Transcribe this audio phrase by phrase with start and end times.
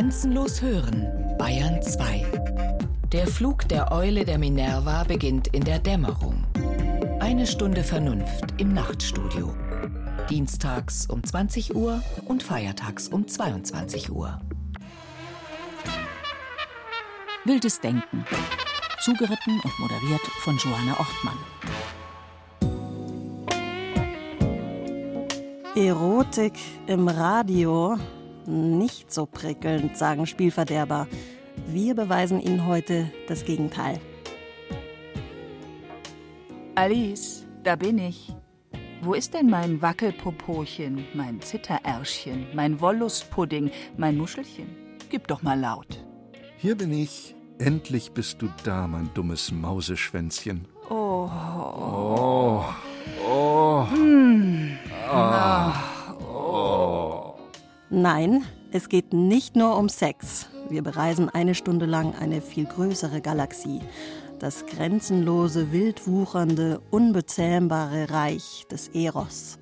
[0.00, 1.06] Grenzenlos hören,
[1.36, 2.24] Bayern 2.
[3.12, 6.42] Der Flug der Eule der Minerva beginnt in der Dämmerung.
[7.20, 9.54] Eine Stunde Vernunft im Nachtstudio.
[10.30, 14.40] Dienstags um 20 Uhr und feiertags um 22 Uhr.
[17.44, 18.24] Wildes Denken.
[19.04, 21.36] Zugeritten und moderiert von Johanna Ortmann.
[25.76, 26.54] Erotik
[26.86, 27.98] im Radio.
[28.50, 31.06] Nicht so prickelnd, sagen Spielverderber.
[31.68, 34.00] Wir beweisen Ihnen heute das Gegenteil.
[36.74, 38.34] Alice, da bin ich.
[39.02, 44.66] Wo ist denn mein Wackelpopochen, mein Zitterärschchen, mein Wolluspudding, mein Muschelchen?
[45.10, 46.04] Gib doch mal laut.
[46.58, 47.36] Hier bin ich.
[47.58, 50.66] Endlich bist du da, mein dummes Mauseschwänzchen.
[57.92, 60.48] Nein, es geht nicht nur um Sex.
[60.68, 63.80] Wir bereisen eine Stunde lang eine viel größere Galaxie.
[64.38, 69.58] Das grenzenlose, wildwuchernde, unbezähmbare Reich des Eros.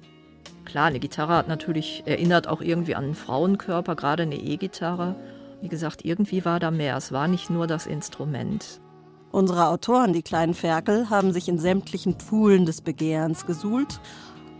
[0.67, 5.17] Klar, eine Gitarre hat natürlich, erinnert auch irgendwie an einen Frauenkörper, gerade eine E-Gitarre.
[5.63, 6.99] Wie gesagt, irgendwie war da mehr.
[6.99, 8.83] Es war nicht nur das Instrument.
[9.31, 14.01] Unsere Autoren, die kleinen Ferkel, haben sich in sämtlichen Pfuhlen des Begehrens gesuhlt.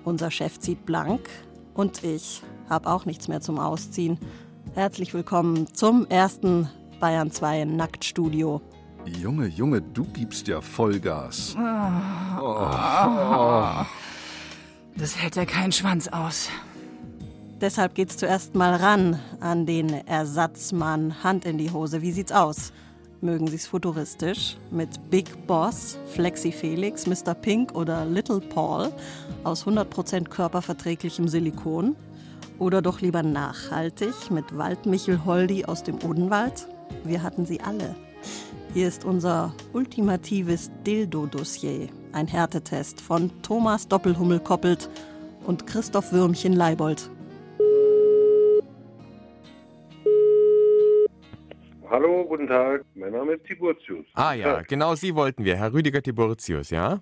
[0.05, 1.29] Unser Chef zieht blank
[1.75, 4.19] und ich habe auch nichts mehr zum Ausziehen.
[4.75, 6.69] Herzlich willkommen zum ersten
[7.01, 8.61] Bayern 2 Nacktstudio.
[9.05, 11.57] Junge, Junge, du gibst ja Vollgas.
[11.57, 12.43] Oh.
[12.43, 13.85] Oh.
[14.97, 16.51] Das hält ja keinen Schwanz aus.
[17.61, 22.03] Deshalb geht's zuerst mal ran an den Ersatzmann Hand in die Hose.
[22.03, 22.73] Wie sieht's aus?
[23.21, 27.35] Mögen Sie's futuristisch mit Big Boss, Flexi Felix, Mr.
[27.35, 28.93] Pink oder Little Paul
[29.43, 31.97] aus 100% körperverträglichem Silikon?
[32.59, 36.69] Oder doch lieber nachhaltig mit Waldmichel Holdi aus dem Odenwald?
[37.05, 37.95] Wir hatten sie alle.
[38.75, 41.89] Hier ist unser ultimatives Dildo-Dossier.
[42.13, 44.91] Ein Härtetest von Thomas Doppelhummel Koppelt
[45.47, 46.53] und Christoph Würmchen
[51.91, 52.85] Hallo, guten Tag.
[52.95, 54.05] Mein Name ist Tiburtius.
[54.13, 57.01] Ah ja, genau Sie wollten wir, Herr Rüdiger Tiburtius, ja?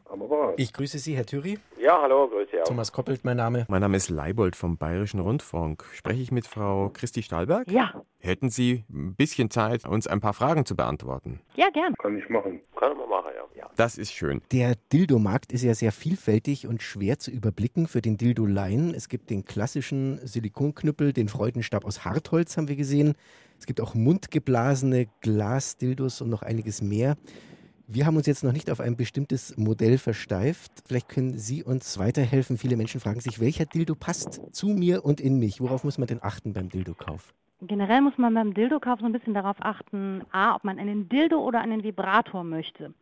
[0.58, 1.58] Ich grüße Sie, Herr Thüry.
[1.80, 2.68] Ja, hallo, grüße auch.
[2.68, 3.66] Thomas Koppelt, mein Name.
[3.68, 5.84] Mein Name ist Leibold vom Bayerischen Rundfunk.
[5.92, 7.70] Spreche ich mit Frau Christi Stahlberg?
[7.70, 11.40] Ja, Hätten Sie ein bisschen Zeit, uns ein paar Fragen zu beantworten?
[11.54, 11.94] ja, gern.
[11.98, 12.60] Kann ich machen.
[12.76, 13.62] Kann man machen, ja.
[13.62, 13.70] ja.
[13.76, 14.40] Das ist schön.
[14.52, 18.94] Der Dildo-Markt ist ja sehr vielfältig und schwer zu überblicken für den Dildo-Laien.
[18.94, 23.14] Es gibt den klassischen Silikonknüppel, den Freudenstab aus Hartholz haben wir gesehen.
[23.58, 27.16] Es gibt auch mundgeblasene Glasdildos und noch einiges mehr.
[27.88, 30.72] Wir haben uns jetzt noch nicht auf ein bestimmtes Modell versteift.
[30.86, 32.58] Vielleicht können Sie uns weiterhelfen.
[32.58, 35.60] Viele Menschen fragen sich, welcher Dildo passt zu mir und in mich?
[35.60, 37.32] Worauf muss man denn achten beim Dildo-Kauf?
[37.62, 41.38] Generell muss man beim Dildo-Kauf so ein bisschen darauf achten, a, ob man einen Dildo
[41.38, 42.92] oder einen Vibrator möchte.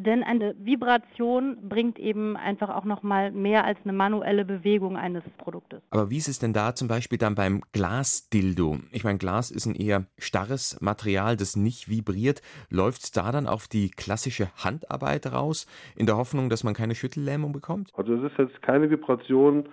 [0.00, 5.82] Denn eine Vibration bringt eben einfach auch nochmal mehr als eine manuelle Bewegung eines Produktes.
[5.90, 8.78] Aber wie ist es denn da zum Beispiel dann beim Glasdildo?
[8.92, 12.42] Ich meine, Glas ist ein eher starres Material, das nicht vibriert.
[12.70, 15.66] Läuft es da dann auf die klassische Handarbeit raus,
[15.96, 17.90] in der Hoffnung, dass man keine Schüttellähmung bekommt?
[17.94, 19.68] Also es ist jetzt keine Vibration,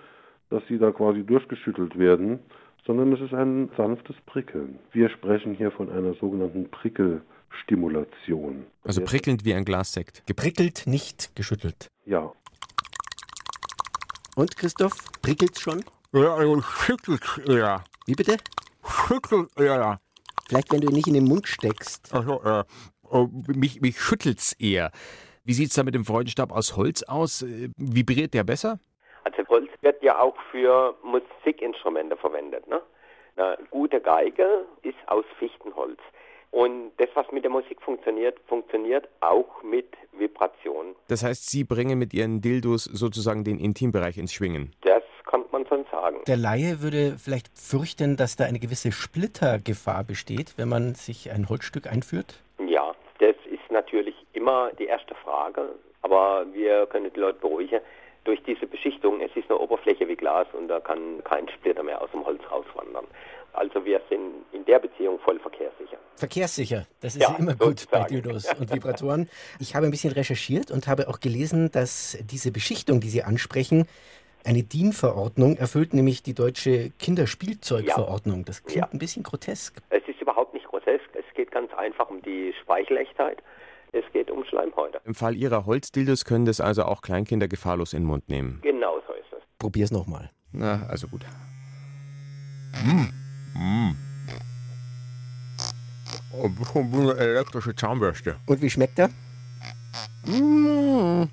[0.50, 2.40] dass sie da quasi durchgeschüttelt werden,
[2.84, 4.80] sondern es ist ein sanftes Prickeln.
[4.90, 6.68] Wir sprechen hier von einer sogenannten
[7.48, 8.66] Prickelstimulation.
[8.84, 10.26] Also prickelnd wie ein Glas Sekt.
[10.26, 11.90] Geprickelt, nicht geschüttelt.
[12.04, 12.32] Ja.
[14.36, 15.84] Und Christoph, prickelt's schon?
[16.12, 17.84] Ja, also schüttelt eher.
[18.06, 18.36] Wie bitte?
[18.84, 20.00] Schüttelt eher.
[20.48, 22.14] Vielleicht, wenn du ihn nicht in den Mund steckst.
[22.14, 22.64] Also, äh,
[23.08, 24.90] Oh, mich, mich schüttelt's eher.
[25.44, 27.42] Wie sieht's da mit dem Freudenstab aus Holz aus?
[27.42, 28.80] Äh, Vibriert der besser?
[29.22, 32.66] Also Holz wird ja auch für Musikinstrumente verwendet.
[32.66, 32.82] Ne?
[33.36, 36.00] Eine gute Geige ist aus Fichtenholz.
[36.56, 40.96] Und das, was mit der Musik funktioniert, funktioniert auch mit Vibration.
[41.06, 44.72] Das heißt, Sie bringen mit Ihren Dildos sozusagen den Intimbereich ins Schwingen.
[44.80, 46.16] Das kann man schon sagen.
[46.26, 51.50] Der Laie würde vielleicht fürchten, dass da eine gewisse Splittergefahr besteht, wenn man sich ein
[51.50, 52.42] Holzstück einführt.
[52.66, 55.74] Ja, das ist natürlich immer die erste Frage.
[56.00, 57.80] Aber wir können die Leute beruhigen.
[58.24, 62.00] Durch diese Beschichtung, es ist eine Oberfläche wie Glas und da kann kein Splitter mehr
[62.00, 63.04] aus dem Holz rauswandern.
[63.56, 65.96] Also wir sind in der Beziehung voll verkehrssicher.
[66.16, 68.04] Verkehrssicher, das ist Ja, immer gut bei.
[68.04, 69.28] Dildos und Vibratoren.
[69.60, 73.86] Ich habe ein bisschen recherchiert und habe auch gelesen, dass diese Beschichtung, die Sie ansprechen,
[74.44, 78.44] eine DIN-Verordnung erfüllt, nämlich die deutsche Kinderspielzeugverordnung.
[78.44, 78.88] Das klingt Ja.
[78.92, 79.78] ein bisschen grotesk.
[79.90, 81.04] Es ist überhaupt nicht grotesk.
[81.14, 83.42] Es geht ganz einfach um die Speichelechtheit.
[83.92, 85.00] Es geht um Schleimhäute.
[85.04, 88.60] Im Fall Ihrer Holzdildos können das also auch Kleinkinder gefahrlos in den Mund nehmen.
[88.62, 89.42] Genau so ist es.
[89.58, 90.30] Probier's nochmal.
[90.52, 91.24] Na, also gut.
[96.92, 98.36] Wie eine elektrische Zahnbürste.
[98.46, 99.10] Und wie schmeckt er?
[100.26, 101.28] Mmh.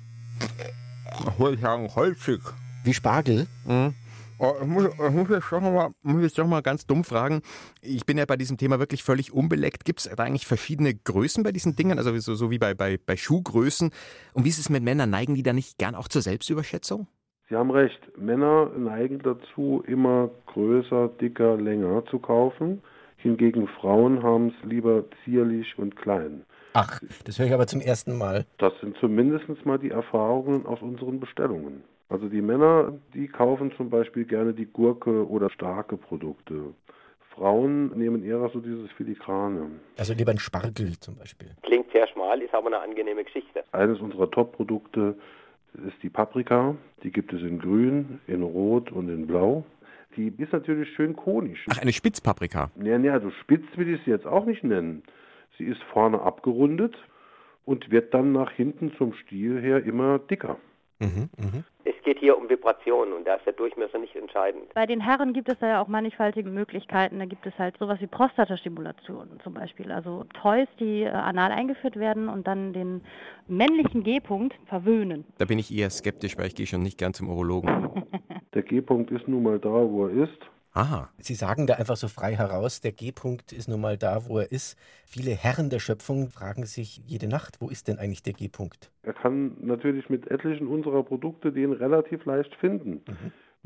[1.28, 2.40] Ich würde sagen, holzig.
[2.84, 3.46] Wie Spargel?
[3.64, 3.94] Mhm.
[4.38, 7.40] Oh, ich, muss, ich muss, jetzt doch mal, muss jetzt doch mal ganz dumm fragen.
[7.80, 9.84] Ich bin ja bei diesem Thema wirklich völlig unbeleckt.
[9.84, 11.98] Gibt es da eigentlich verschiedene Größen bei diesen Dingen?
[11.98, 13.90] Also so, so wie bei, bei, bei Schuhgrößen.
[14.32, 15.10] Und wie ist es mit Männern?
[15.10, 17.06] Neigen die da nicht gern auch zur Selbstüberschätzung?
[17.50, 18.00] Sie haben recht.
[18.16, 22.82] Männer neigen dazu, immer größer, dicker, länger zu kaufen.
[23.18, 26.44] Hingegen Frauen haben es lieber zierlich und klein.
[26.72, 28.46] Ach, das höre ich aber zum ersten Mal.
[28.58, 31.84] Das sind zumindest mal die Erfahrungen aus unseren Bestellungen.
[32.08, 36.74] Also die Männer, die kaufen zum Beispiel gerne die Gurke oder starke Produkte.
[37.34, 39.70] Frauen nehmen eher so dieses Filigrane.
[39.98, 41.50] Also lieber ein Spargel zum Beispiel.
[41.62, 43.64] Klingt sehr schmal, ist aber eine angenehme Geschichte.
[43.72, 45.16] Eines unserer Top-Produkte
[45.74, 46.74] ist die Paprika.
[47.02, 49.64] Die gibt es in grün, in rot und in blau.
[50.16, 51.66] Die ist natürlich schön konisch.
[51.70, 52.70] Ach, eine Spitzpaprika.
[52.80, 55.02] Ja, ja, so spitz will ich sie jetzt auch nicht nennen.
[55.58, 56.96] Sie ist vorne abgerundet
[57.64, 60.56] und wird dann nach hinten zum Stiel her immer dicker.
[61.00, 61.64] Mhm, mh.
[62.04, 64.74] Es geht hier um Vibrationen und da ist der Durchmesser nicht entscheidend.
[64.74, 67.18] Bei den Herren gibt es da ja auch mannigfaltige Möglichkeiten.
[67.18, 69.90] Da gibt es halt sowas wie Prostatastimulation zum Beispiel.
[69.90, 73.00] Also Toys, die äh, anal eingeführt werden und dann den
[73.48, 75.24] männlichen G-Punkt verwöhnen.
[75.38, 78.04] Da bin ich eher skeptisch, weil ich gehe schon nicht gern zum Urologen.
[78.52, 80.38] Der G-Punkt ist nun mal da, wo er ist.
[80.76, 81.08] Aha.
[81.18, 84.50] Sie sagen da einfach so frei heraus, der G-Punkt ist nun mal da, wo er
[84.50, 84.76] ist.
[85.06, 88.90] Viele Herren der Schöpfung fragen sich jede Nacht, wo ist denn eigentlich der G-Punkt?
[89.04, 93.02] Er kann natürlich mit etlichen unserer Produkte den relativ leicht finden.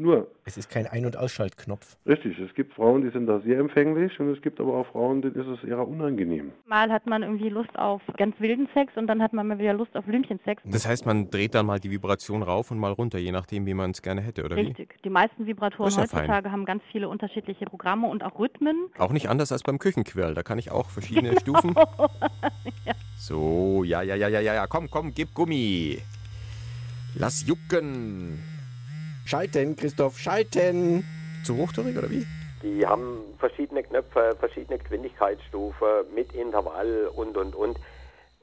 [0.00, 1.96] Nur, Es ist kein Ein- und Ausschaltknopf.
[2.06, 5.22] richtig, es gibt Frauen, die sind da sehr empfänglich und es gibt aber auch Frauen,
[5.22, 6.52] denen ist es eher unangenehm.
[6.66, 9.72] Mal hat man irgendwie Lust auf ganz wilden Sex und dann hat man mal wieder
[9.74, 10.62] Lust auf Blümchensex.
[10.64, 13.74] Das heißt, man dreht dann mal die Vibration rauf und mal runter, je nachdem, wie
[13.74, 14.60] man es gerne hätte, oder wie?
[14.68, 14.94] Richtig.
[15.02, 16.20] Die meisten Vibratoren ja fein.
[16.20, 18.76] heutzutage haben ganz viele unterschiedliche Programme und auch Rhythmen.
[18.98, 20.32] Auch nicht anders als beim Küchenquirl.
[20.34, 21.74] Da kann ich auch verschiedene Stufen.
[23.18, 24.66] So, ja, ja, ja, ja, ja, ja.
[24.68, 25.98] Komm, komm, gib Gummi.
[27.16, 28.38] Lass jucken.
[29.32, 31.04] Schalten, Christoph, schalten!
[31.44, 32.26] Zu hochtourig, oder wie?
[32.62, 37.78] Die haben verschiedene Knöpfe, verschiedene Geschwindigkeitsstufen mit Intervall und und und.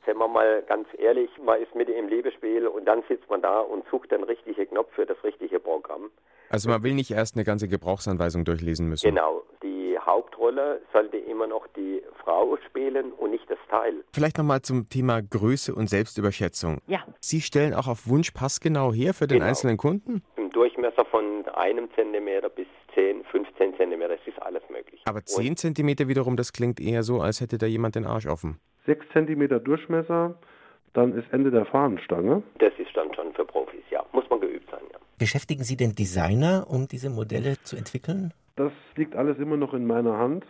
[0.06, 3.62] Sind wir mal ganz ehrlich, man ist mitten im Lebespiel und dann sitzt man da
[3.62, 6.12] und sucht den richtigen Knopf für das richtige Programm.
[6.50, 9.08] Also man will nicht erst eine ganze Gebrauchsanweisung durchlesen müssen.
[9.10, 14.04] Genau, die Hauptrolle sollte immer noch die Frau spielen und nicht das Teil.
[14.14, 16.78] Vielleicht nochmal zum Thema Größe und Selbstüberschätzung.
[16.86, 17.00] Ja.
[17.22, 19.48] Sie stellen auch auf Wunsch passgenau her für den Genau.
[19.50, 20.22] einzelnen Kunden?
[20.56, 25.02] Durchmesser von einem Zentimeter bis 10, 15 Zentimeter, das ist alles möglich.
[25.04, 28.58] Aber 10 Zentimeter wiederum, das klingt eher so, als hätte da jemand den Arsch offen.
[28.86, 30.40] 6 cm Durchmesser,
[30.94, 32.42] dann ist Ende der Fahnenstange.
[32.60, 34.06] Das ist dann schon für Profis, ja.
[34.14, 34.98] Muss man geübt sein, ja.
[35.18, 38.34] Beschäftigen Sie denn Designer, um diese Modelle zu entwickeln?
[38.56, 40.46] Das liegt alles immer noch in meiner Hand.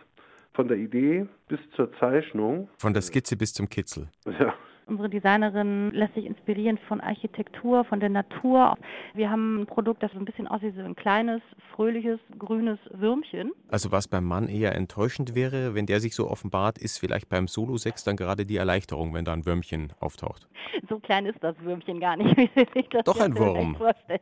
[0.53, 2.69] Von der Idee bis zur Zeichnung.
[2.77, 4.07] Von der Skizze bis zum Kitzel.
[4.39, 4.53] Ja,
[4.87, 8.77] Unsere Designerin lässt sich inspirieren von Architektur, von der Natur.
[9.15, 11.41] Wir haben ein Produkt, das so ein bisschen aussieht wie so ein kleines,
[11.75, 13.51] fröhliches, grünes Würmchen.
[13.69, 17.47] Also was beim Mann eher enttäuschend wäre, wenn der sich so offenbart, ist vielleicht beim
[17.47, 20.47] Solo-Sex dann gerade die Erleichterung, wenn da ein Würmchen auftaucht.
[20.87, 23.75] So klein ist das Würmchen gar nicht, wie Sie sich das Doch ein Wurm.
[23.75, 24.19] vorstellen.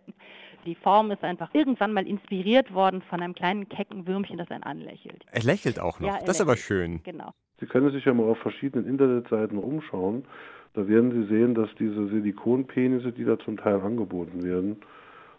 [0.65, 4.63] Die Form ist einfach irgendwann mal inspiriert worden von einem kleinen kecken Würmchen, das einen
[4.63, 5.24] anlächelt.
[5.31, 6.07] Er lächelt auch noch.
[6.07, 7.01] Ja, das ist aber schön.
[7.04, 7.31] Genau.
[7.60, 10.25] Sie können sich ja mal auf verschiedenen Internetseiten umschauen.
[10.74, 14.77] Da werden Sie sehen, dass diese Silikonpenisse, die da zum Teil angeboten werden,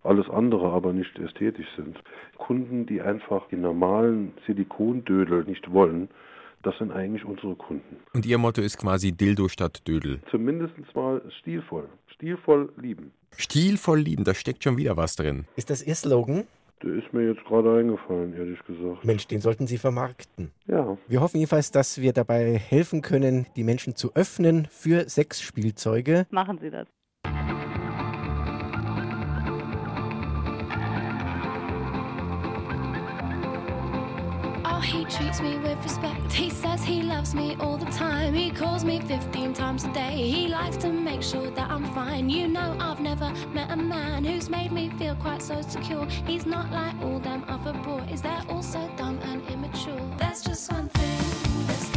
[0.04, 1.99] alles andere aber nicht ästhetisch sind.
[2.37, 6.09] Kunden, die einfach die normalen Silikondödel nicht wollen,
[6.64, 7.97] das sind eigentlich unsere Kunden.
[8.12, 10.21] Und ihr Motto ist quasi Dildo statt Dödel.
[10.30, 11.88] Zumindest mal stilvoll.
[12.06, 13.12] Stilvoll lieben.
[13.37, 15.47] Stilvoll lieben, da steckt schon wieder was drin.
[15.56, 16.44] Ist das Ihr Slogan?
[16.83, 19.04] Der ist mir jetzt gerade eingefallen, ehrlich gesagt.
[19.04, 20.50] Mensch, den sollten Sie vermarkten.
[20.66, 20.99] Ja.
[21.09, 26.26] Wir hoffen jedenfalls, dass wir dabei helfen können, die Menschen zu öffnen für Sexspielzeuge.
[26.30, 26.87] Machen Sie das.
[34.85, 36.33] He treats me with respect.
[36.33, 38.35] He says he loves me all the time.
[38.35, 40.17] He calls me 15 times a day.
[40.17, 42.29] He likes to make sure that I'm fine.
[42.31, 46.07] You know, I've never met a man who's made me feel quite so secure.
[46.26, 50.00] He's not like all them other boys, they're all so dumb and immature.
[50.19, 51.94] There's just one thing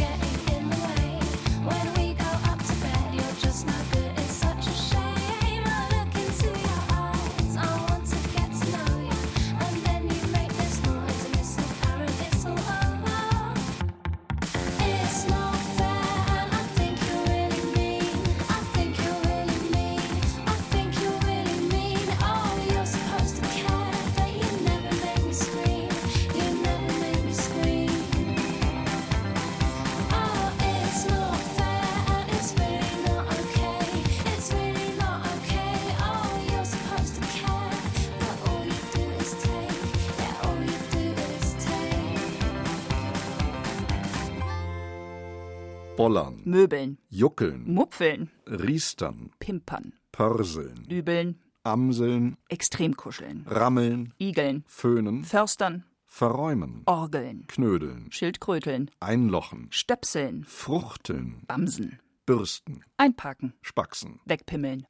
[46.08, 56.80] Bollern, Möbeln, Juckeln, Mupfeln, Riestern, Pimpern, Pörseln, Dübeln, Amseln, Extremkuscheln, Rammeln, Igeln, Föhnen, Förstern, Verräumen,
[56.86, 64.20] Orgeln, Knödeln, Schildkröteln, Einlochen, Stöpseln, Fruchteln, Bamsen, Bürsten, Einpacken, Spaxen.
[64.24, 64.86] Wegpimmeln.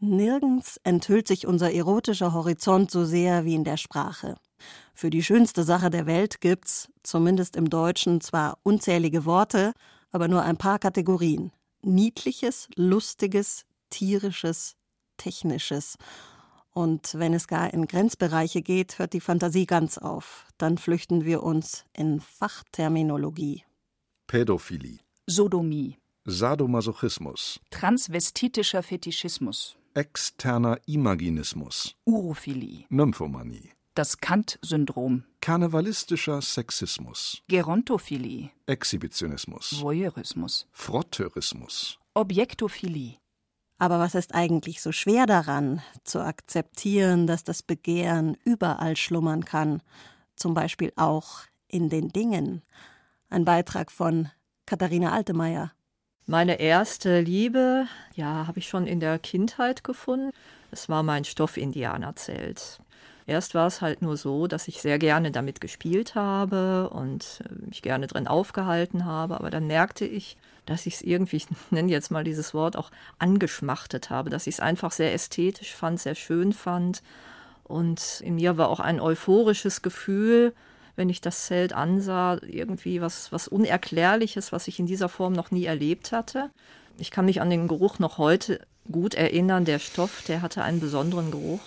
[0.00, 4.34] Nirgends enthüllt sich unser erotischer Horizont so sehr wie in der Sprache.
[4.92, 9.72] Für die schönste Sache der Welt gibt's, zumindest im Deutschen, zwar unzählige Worte,
[10.12, 11.50] aber nur ein paar Kategorien.
[11.82, 14.76] Niedliches, lustiges, tierisches,
[15.16, 15.96] technisches.
[16.70, 20.46] Und wenn es gar in Grenzbereiche geht, hört die Fantasie ganz auf.
[20.58, 23.64] Dann flüchten wir uns in Fachterminologie.
[24.26, 39.80] Pädophilie, Sodomie, Sadomasochismus, transvestitischer Fetischismus, externer Imaginismus, Urophilie, Nymphomanie, das Kant-Syndrom, karnevalistischer Sexismus, Gerontophilie, Exhibitionismus,
[39.80, 43.16] Voyeurismus, Frotteurismus, Objektophilie,
[43.78, 49.82] Aber was ist eigentlich so schwer daran, zu akzeptieren, dass das Begehren überall schlummern kann,
[50.36, 52.62] zum Beispiel auch in den Dingen?
[53.28, 54.30] Ein Beitrag von
[54.66, 55.72] Katharina Altemeyer.
[56.26, 60.30] Meine erste Liebe, ja, habe ich schon in der Kindheit gefunden.
[60.72, 62.80] Es war mein Stoff-Indianerzelt.
[63.26, 67.66] Erst war es halt nur so, dass ich sehr gerne damit gespielt habe und äh,
[67.66, 70.36] mich gerne drin aufgehalten habe, aber dann merkte ich,
[70.66, 74.56] dass ich es irgendwie, ich nenne jetzt mal dieses Wort, auch angeschmachtet habe, dass ich
[74.56, 77.02] es einfach sehr ästhetisch fand, sehr schön fand.
[77.64, 80.52] Und in mir war auch ein euphorisches Gefühl,
[80.96, 85.50] wenn ich das Zelt ansah, irgendwie was, was Unerklärliches, was ich in dieser Form noch
[85.50, 86.50] nie erlebt hatte.
[86.98, 88.60] Ich kann mich an den Geruch noch heute
[88.90, 89.64] gut erinnern.
[89.64, 91.60] Der Stoff, der hatte einen besonderen Geruch.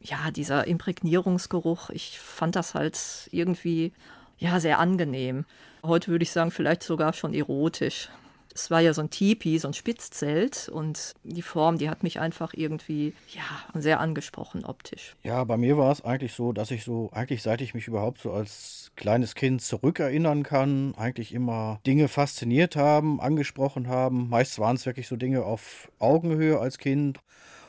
[0.00, 2.98] Ja, dieser Imprägnierungsgeruch, ich fand das halt
[3.30, 3.92] irgendwie
[4.38, 5.44] ja sehr angenehm.
[5.82, 8.08] Heute würde ich sagen, vielleicht sogar schon erotisch.
[8.54, 12.20] Es war ja so ein Tipi, so ein Spitzzelt und die Form, die hat mich
[12.20, 15.14] einfach irgendwie ja sehr angesprochen optisch.
[15.22, 18.20] Ja, bei mir war es eigentlich so, dass ich so, eigentlich seit ich mich überhaupt
[18.20, 24.28] so als kleines Kind zurückerinnern kann, eigentlich immer Dinge fasziniert haben, angesprochen haben.
[24.28, 27.20] Meist waren es wirklich so Dinge auf Augenhöhe als Kind.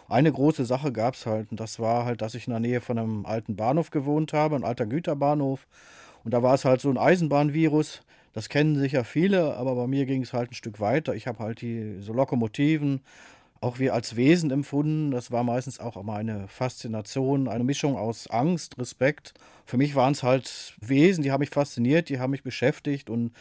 [0.09, 2.81] Eine große Sache gab es halt, und das war halt, dass ich in der Nähe
[2.81, 5.67] von einem alten Bahnhof gewohnt habe, ein alter Güterbahnhof.
[6.23, 8.03] Und da war es halt so ein Eisenbahnvirus.
[8.33, 11.15] Das kennen sicher viele, aber bei mir ging es halt ein Stück weiter.
[11.15, 13.01] Ich habe halt die so Lokomotiven
[13.61, 15.11] auch wie als Wesen empfunden.
[15.11, 19.35] Das war meistens auch immer eine Faszination, eine Mischung aus Angst, Respekt.
[19.65, 23.31] Für mich waren es halt Wesen, die haben mich fasziniert, die haben mich beschäftigt und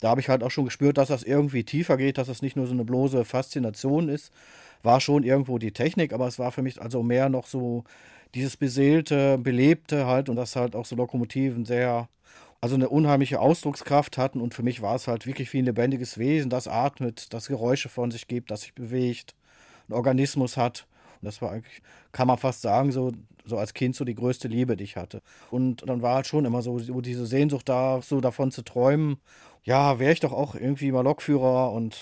[0.00, 2.56] da habe ich halt auch schon gespürt, dass das irgendwie tiefer geht, dass das nicht
[2.56, 4.32] nur so eine bloße Faszination ist.
[4.82, 7.84] War schon irgendwo die Technik, aber es war für mich also mehr noch so
[8.34, 12.08] dieses beseelte, belebte halt und das halt auch so Lokomotiven sehr
[12.60, 16.18] also eine unheimliche Ausdruckskraft hatten und für mich war es halt wirklich wie ein lebendiges
[16.18, 19.34] Wesen, das atmet, das Geräusche von sich gibt, das sich bewegt,
[19.88, 20.86] einen Organismus hat.
[21.20, 21.80] Und das war eigentlich,
[22.12, 23.12] kann man fast sagen, so,
[23.44, 25.22] so als Kind so die größte Liebe, die ich hatte.
[25.50, 29.18] Und dann war halt schon immer so, so diese Sehnsucht da, so davon zu träumen,
[29.64, 31.98] ja, wäre ich doch auch irgendwie mal Lokführer und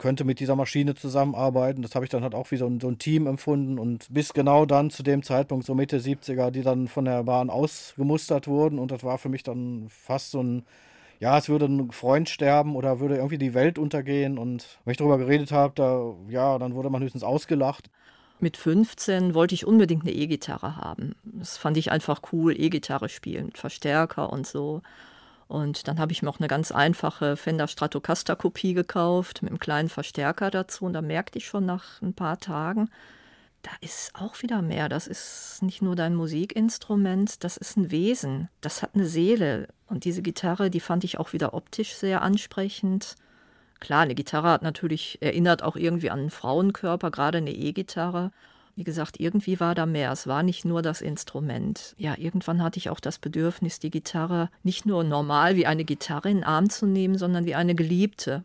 [0.00, 1.82] könnte mit dieser Maschine zusammenarbeiten.
[1.82, 4.32] Das habe ich dann halt auch wie so ein, so ein Team empfunden und bis
[4.32, 8.80] genau dann zu dem Zeitpunkt, so Mitte 70er, die dann von der Bahn ausgemustert wurden
[8.80, 10.64] und das war für mich dann fast so ein,
[11.20, 14.98] ja, es würde ein Freund sterben oder würde irgendwie die Welt untergehen und wenn ich
[14.98, 17.90] darüber geredet habe, da, ja, dann wurde man höchstens ausgelacht.
[18.40, 21.14] Mit 15 wollte ich unbedingt eine E-Gitarre haben.
[21.24, 24.80] Das fand ich einfach cool, E-Gitarre spielen mit Verstärker und so.
[25.50, 29.58] Und dann habe ich mir auch eine ganz einfache Fender Stratocaster Kopie gekauft mit einem
[29.58, 30.84] kleinen Verstärker dazu.
[30.84, 32.88] Und da merkte ich schon nach ein paar Tagen,
[33.62, 34.88] da ist auch wieder mehr.
[34.88, 38.48] Das ist nicht nur dein Musikinstrument, das ist ein Wesen.
[38.60, 39.66] Das hat eine Seele.
[39.88, 43.16] Und diese Gitarre, die fand ich auch wieder optisch sehr ansprechend.
[43.80, 48.30] Klar, eine Gitarre hat natürlich, erinnert auch irgendwie an einen Frauenkörper, gerade eine E-Gitarre.
[48.76, 50.12] Wie gesagt, irgendwie war da mehr.
[50.12, 51.94] Es war nicht nur das Instrument.
[51.98, 56.30] Ja, irgendwann hatte ich auch das Bedürfnis, die Gitarre nicht nur normal wie eine Gitarre
[56.30, 58.44] in den Arm zu nehmen, sondern wie eine Geliebte.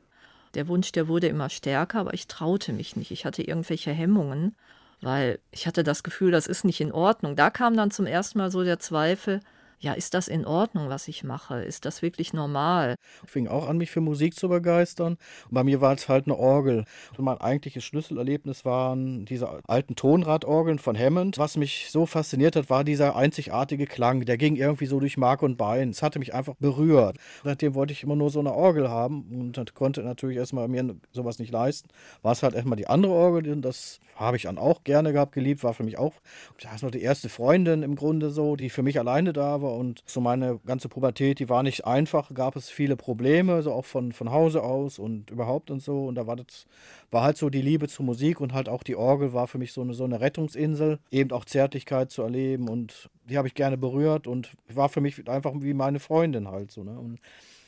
[0.56, 3.12] Der Wunsch, der wurde immer stärker, aber ich traute mich nicht.
[3.12, 4.56] Ich hatte irgendwelche Hemmungen,
[5.02, 7.36] weil ich hatte das Gefühl, das ist nicht in Ordnung.
[7.36, 9.42] Da kam dann zum ersten Mal so der Zweifel,
[9.80, 11.62] ja, ist das in Ordnung, was ich mache?
[11.62, 12.96] Ist das wirklich normal?
[13.24, 15.18] Ich fing auch an, mich für Musik zu begeistern.
[15.50, 16.86] Und bei mir war es halt eine Orgel.
[17.18, 21.38] Und mein eigentliches Schlüsselerlebnis waren diese alten Tonradorgeln von Hammond.
[21.38, 24.26] Was mich so fasziniert hat, war dieser einzigartige Klang.
[24.26, 25.90] Der ging irgendwie so durch Mark und Bein.
[25.90, 27.18] Es hatte mich einfach berührt.
[27.44, 31.40] Seitdem wollte ich immer nur so eine Orgel haben und konnte natürlich erstmal mir sowas
[31.40, 31.90] nicht leisten.
[32.22, 35.64] War es halt erstmal die andere Orgel, das habe ich dann auch gerne gehabt, geliebt,
[35.64, 36.14] war für mich auch.
[36.62, 39.76] Das war die erste Freundin im Grunde so, die für mich alleine da war war
[39.76, 43.86] und so meine ganze Pubertät, die war nicht einfach, gab es viele Probleme, so auch
[43.86, 46.06] von, von Hause aus und überhaupt und so.
[46.06, 46.68] Und da war das,
[47.12, 49.74] war halt so die Liebe zur Musik und halt auch die Orgel war für mich
[49.74, 53.78] so eine, so eine Rettungsinsel, eben auch Zärtlichkeit zu erleben und die habe ich gerne
[53.78, 56.84] berührt und war für mich einfach wie meine Freundin halt so.
[56.84, 56.98] Ne?
[56.98, 57.20] Und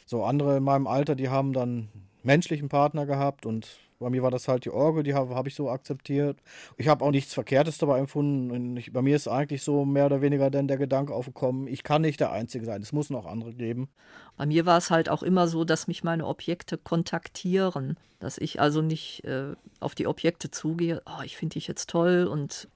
[0.06, 1.90] so andere in meinem Alter, die haben dann
[2.24, 5.56] menschlichen Partner gehabt und bei mir war das halt die Orgel, die habe hab ich
[5.56, 6.40] so akzeptiert.
[6.78, 8.78] Ich habe auch nichts Verkehrtes dabei empfunden.
[8.78, 12.02] Ich, bei mir ist eigentlich so mehr oder weniger dann der Gedanke aufgekommen, ich kann
[12.02, 13.90] nicht der Einzige sein, es muss noch andere geben.
[14.36, 18.62] Bei mir war es halt auch immer so, dass mich meine Objekte kontaktieren, dass ich
[18.62, 22.68] also nicht äh, auf die Objekte zugehe, oh, ich finde dich jetzt toll und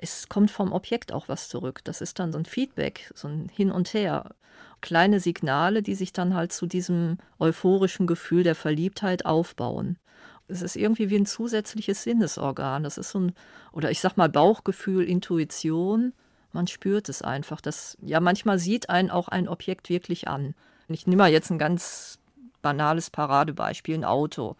[0.00, 1.80] es kommt vom Objekt auch was zurück.
[1.84, 4.34] Das ist dann so ein Feedback, so ein Hin und Her.
[4.80, 9.98] Kleine Signale, die sich dann halt zu diesem euphorischen Gefühl der Verliebtheit aufbauen.
[10.48, 12.82] Es ist irgendwie wie ein zusätzliches Sinnesorgan.
[12.82, 13.32] Das ist so ein,
[13.72, 16.12] oder ich sag mal Bauchgefühl, Intuition.
[16.52, 17.60] Man spürt es einfach.
[17.60, 20.54] Das, ja, manchmal sieht einen auch ein Objekt wirklich an.
[20.88, 22.18] Ich nehme mal jetzt ein ganz
[22.62, 24.56] banales Paradebeispiel, ein Auto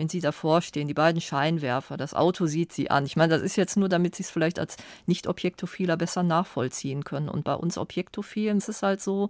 [0.00, 3.04] wenn sie davor stehen, die beiden Scheinwerfer, das Auto sieht sie an.
[3.04, 7.28] Ich meine, das ist jetzt nur, damit sie es vielleicht als Nicht-Objektophiler besser nachvollziehen können.
[7.28, 9.28] Und bei uns Objektophilen ist es halt so,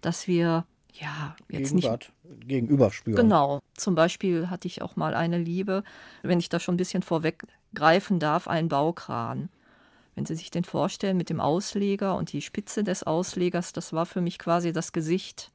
[0.00, 0.64] dass wir
[0.98, 3.16] ja jetzt Gegenwart, nicht gegenüber spüren.
[3.16, 3.60] Genau.
[3.74, 5.82] Zum Beispiel hatte ich auch mal eine Liebe,
[6.22, 9.48] wenn ich da schon ein bisschen vorweggreifen darf, einen Baukran.
[10.14, 14.06] Wenn Sie sich den vorstellen mit dem Ausleger und die Spitze des Auslegers, das war
[14.06, 15.50] für mich quasi das Gesicht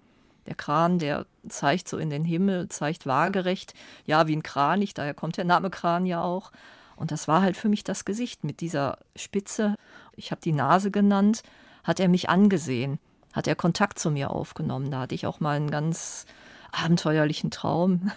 [0.48, 3.74] der Kran, der zeigt so in den Himmel, zeigt waagerecht,
[4.06, 6.51] ja, wie ein Kranich, daher kommt der Name Kran ja auch.
[6.96, 9.75] Und das war halt für mich das Gesicht mit dieser Spitze.
[10.15, 11.44] Ich habe die Nase genannt,
[11.84, 13.00] hat er mich angesehen,
[13.36, 14.89] hat er Kontakt zu mir aufgenommen.
[14.89, 16.25] Da hatte ich auch mal einen ganz
[16.72, 18.12] abenteuerlichen Traum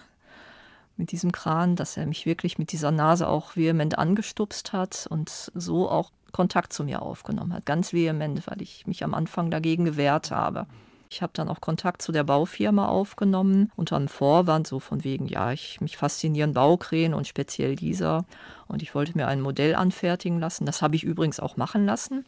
[0.96, 5.50] mit diesem Kran, dass er mich wirklich mit dieser Nase auch vehement angestupst hat und
[5.54, 7.66] so auch Kontakt zu mir aufgenommen hat.
[7.66, 10.66] Ganz vehement, weil ich mich am Anfang dagegen gewehrt habe.
[11.10, 15.26] Ich habe dann auch Kontakt zu der Baufirma aufgenommen, unter einem Vorwand, so von wegen,
[15.26, 18.26] ja, ich, mich faszinieren Baukräne und speziell dieser.
[18.66, 20.66] Und ich wollte mir ein Modell anfertigen lassen.
[20.66, 22.26] Das habe ich übrigens auch machen lassen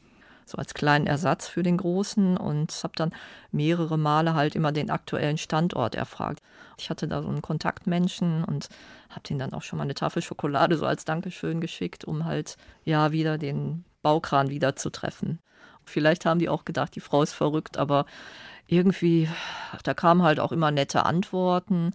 [0.51, 3.13] so als kleinen Ersatz für den großen und habe dann
[3.53, 6.43] mehrere Male halt immer den aktuellen Standort erfragt.
[6.79, 8.69] Ich hatte da so einen Kontaktmenschen und
[9.11, 12.57] habe den dann auch schon mal eine Tafel Schokolade so als Dankeschön geschickt, um halt
[12.85, 15.41] ja wieder den Baukran wieder zu treffen.
[15.85, 18.07] Vielleicht haben die auch gedacht, die Frau ist verrückt, aber
[18.67, 19.29] irgendwie,
[19.83, 21.93] da kamen halt auch immer nette Antworten.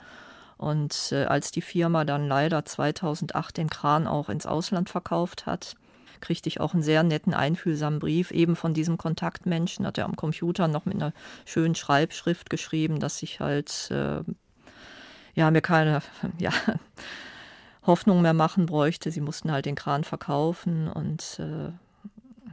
[0.58, 5.76] Und äh, als die Firma dann leider 2008 den Kran auch ins Ausland verkauft hat,
[6.26, 10.16] kriegte ich auch einen sehr netten, einfühlsamen Brief, eben von diesem Kontaktmenschen, hat er am
[10.16, 11.14] Computer noch mit einer
[11.46, 14.22] schönen Schreibschrift geschrieben, dass ich halt, äh,
[15.36, 16.02] ja, mir keine,
[16.40, 16.52] ja,
[17.84, 19.12] Hoffnung mehr machen bräuchte.
[19.12, 21.72] Sie mussten halt den Kran verkaufen und äh,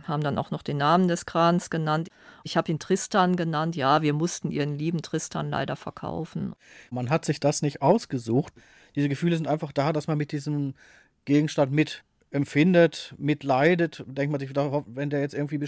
[0.07, 2.11] haben dann auch noch den Namen des Krans genannt.
[2.45, 3.75] Ich habe ihn Tristan genannt.
[3.75, 6.55] Ja, wir mussten ihren lieben Tristan leider verkaufen.
[6.91, 8.53] Man hat sich das nicht ausgesucht.
[8.95, 10.75] Diese Gefühle sind einfach da, dass man mit diesem
[11.25, 14.05] Gegenstand mit empfindet, mitleidet.
[14.07, 15.67] Denkt man sich, wenn der jetzt irgendwie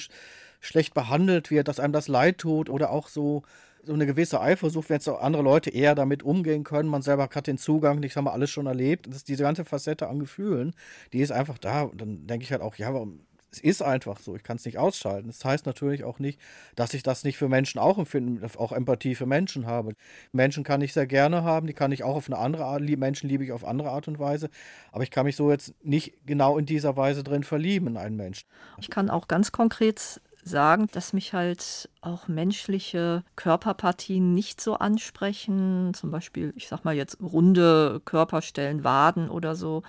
[0.61, 3.43] schlecht behandelt wird, dass einem das leid tut oder auch so
[3.87, 6.89] so eine gewisse Eifersucht, wenn jetzt auch andere Leute eher damit umgehen können.
[6.89, 9.07] Man selber hat den Zugang, ich habe alles schon erlebt.
[9.07, 10.75] Das ist diese ganze Facette an Gefühlen,
[11.13, 11.83] die ist einfach da.
[11.83, 13.21] Und dann denke ich halt auch, ja, warum
[13.55, 15.29] es ist einfach so, ich kann es nicht ausschalten.
[15.29, 16.41] Das heißt natürlich auch nicht,
[16.75, 19.95] dass ich das nicht für Menschen auch empfinde, auch Empathie für Menschen habe.
[20.33, 23.29] Menschen kann ich sehr gerne haben, die kann ich auch auf eine andere Art, Menschen
[23.29, 24.51] liebe ich auf andere Art und Weise,
[24.93, 28.17] aber ich kann mich so jetzt nicht genau in dieser Weise drin verlieben in einen
[28.17, 28.47] Menschen.
[28.79, 35.95] Ich kann auch ganz konkret sagen, dass mich halt auch menschliche Körperpartien nicht so ansprechen.
[35.95, 39.83] Zum Beispiel, ich sag mal jetzt runde Körperstellen, Waden oder so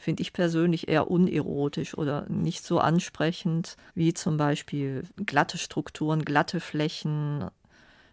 [0.00, 6.58] finde ich persönlich eher unerotisch oder nicht so ansprechend wie zum Beispiel glatte Strukturen, glatte
[6.58, 7.44] Flächen,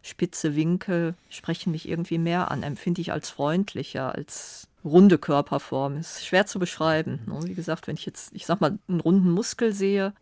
[0.01, 5.97] spitze Winkel sprechen mich irgendwie mehr an, empfinde ich als freundlicher, als runde Körperform.
[5.97, 7.21] Ist schwer zu beschreiben.
[7.25, 7.39] Ne?
[7.43, 10.13] Wie gesagt, wenn ich jetzt, ich sag mal, einen runden Muskel sehe,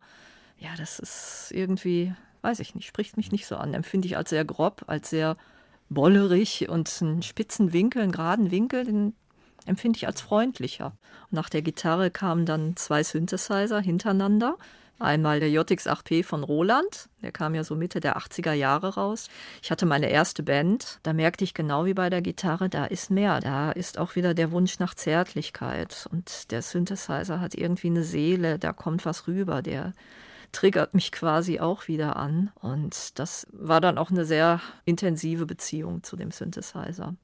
[0.60, 3.74] ja, das ist irgendwie, weiß ich nicht, spricht mich nicht so an.
[3.74, 5.36] Empfinde ich als sehr grob, als sehr
[5.90, 9.14] bollerig und einen spitzen Winkel, einen geraden Winkel, den
[9.66, 10.94] empfinde ich als freundlicher.
[11.32, 14.58] nach der Gitarre kamen dann zwei Synthesizer hintereinander.
[14.98, 19.28] Einmal der JX8P von Roland, der kam ja so Mitte der 80er Jahre raus.
[19.62, 23.12] Ich hatte meine erste Band, da merkte ich genau wie bei der Gitarre, da ist
[23.12, 23.42] mehr.
[23.42, 26.08] Da ist auch wieder der Wunsch nach Zärtlichkeit.
[26.12, 29.94] Und der Synthesizer hat irgendwie eine Seele, da kommt was rüber, der
[30.54, 32.52] triggert mich quasi auch wieder an.
[32.62, 37.16] Und das war dann auch eine sehr intensive Beziehung zu dem Synthesizer.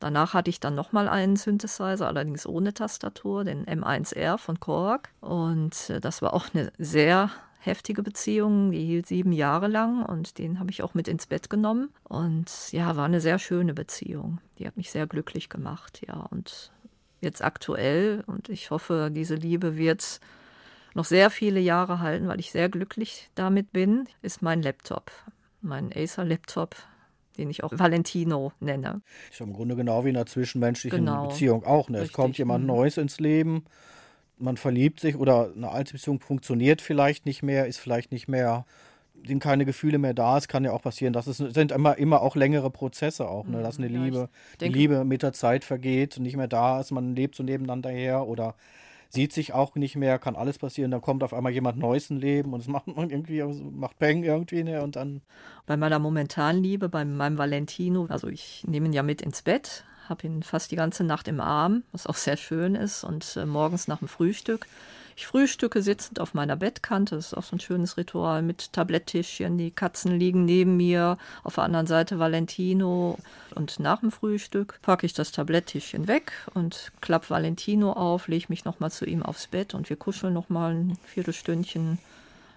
[0.00, 5.10] Danach hatte ich dann nochmal einen Synthesizer, allerdings ohne Tastatur, den M1R von Korg.
[5.20, 10.38] Und äh, das war auch eine sehr heftige Beziehung, die hielt sieben Jahre lang und
[10.38, 11.90] den habe ich auch mit ins Bett genommen.
[12.04, 14.40] Und ja, war eine sehr schöne Beziehung.
[14.58, 16.14] Die hat mich sehr glücklich gemacht, ja.
[16.14, 16.72] Und
[17.20, 20.20] jetzt aktuell, und ich hoffe, diese Liebe wird
[20.94, 25.12] noch sehr viele Jahre halten, weil ich sehr glücklich damit bin, ist mein Laptop.
[25.60, 26.74] Mein Acer-Laptop,
[27.40, 29.00] den ich auch Valentino nenne.
[29.30, 31.28] Ist im Grunde genau wie in einer zwischenmenschlichen genau.
[31.28, 31.88] Beziehung auch.
[31.88, 31.98] Ne?
[31.98, 32.68] Es kommt jemand mhm.
[32.68, 33.64] Neues ins Leben,
[34.38, 38.64] man verliebt sich oder eine alte Beziehung funktioniert vielleicht nicht mehr, ist vielleicht nicht mehr,
[39.26, 40.38] sind keine Gefühle mehr da.
[40.38, 43.62] Es kann ja auch passieren, dass es sind immer, immer auch längere Prozesse auch, ne?
[43.62, 44.28] dass eine ja, Liebe,
[44.60, 48.26] die Liebe mit der Zeit vergeht, nicht mehr da ist, man lebt so nebeneinander her
[48.26, 48.54] oder
[49.10, 52.18] sieht sich auch nicht mehr, kann alles passieren, dann kommt auf einmal jemand Neues ein
[52.18, 55.20] Leben und es macht irgendwie, macht Peng irgendwie, ne, und dann.
[55.66, 59.84] Bei meiner momentanen Liebe, bei meinem Valentino, also ich nehme ihn ja mit ins Bett,
[60.08, 63.44] habe ihn fast die ganze Nacht im Arm, was auch sehr schön ist und äh,
[63.44, 64.66] morgens nach dem Frühstück
[65.16, 67.16] ich frühstücke sitzend auf meiner Bettkante.
[67.16, 69.58] Das ist auch so ein schönes Ritual mit Tabletttischchen.
[69.58, 71.18] Die Katzen liegen neben mir.
[71.42, 73.18] Auf der anderen Seite Valentino.
[73.54, 78.64] Und nach dem Frühstück packe ich das Tabletttischchen weg und klappe Valentino auf, lege mich
[78.64, 81.98] nochmal zu ihm aufs Bett und wir kuscheln nochmal ein Viertelstündchen.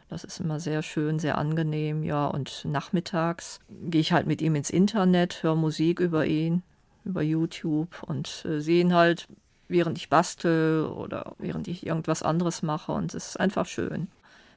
[0.09, 2.27] Das ist immer sehr schön, sehr angenehm, ja.
[2.27, 6.61] Und nachmittags gehe ich halt mit ihm ins Internet, höre Musik über ihn,
[7.03, 9.27] über YouTube und äh, sehe ihn halt
[9.67, 14.08] während ich bastel oder während ich irgendwas anderes mache und es ist einfach schön.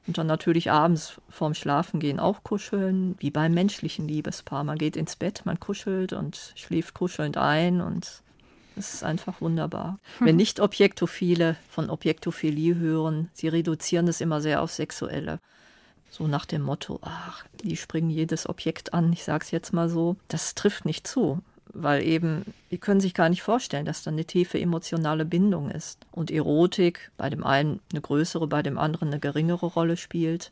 [0.05, 4.63] Und dann natürlich abends vorm Schlafengehen auch kuscheln, wie beim menschlichen Liebespaar.
[4.63, 8.21] Man geht ins Bett, man kuschelt und schläft kuschelnd ein und
[8.77, 9.97] es ist einfach wunderbar.
[10.19, 15.39] Wenn nicht Objektophile von Objektophilie hören, sie reduzieren es immer sehr auf Sexuelle.
[16.09, 19.89] So nach dem Motto, ach, die springen jedes Objekt an, ich sage es jetzt mal
[19.89, 20.15] so.
[20.29, 21.41] Das trifft nicht zu
[21.73, 26.05] weil eben, die können sich gar nicht vorstellen, dass da eine tiefe emotionale Bindung ist.
[26.11, 30.51] Und Erotik bei dem einen eine größere, bei dem anderen eine geringere Rolle spielt.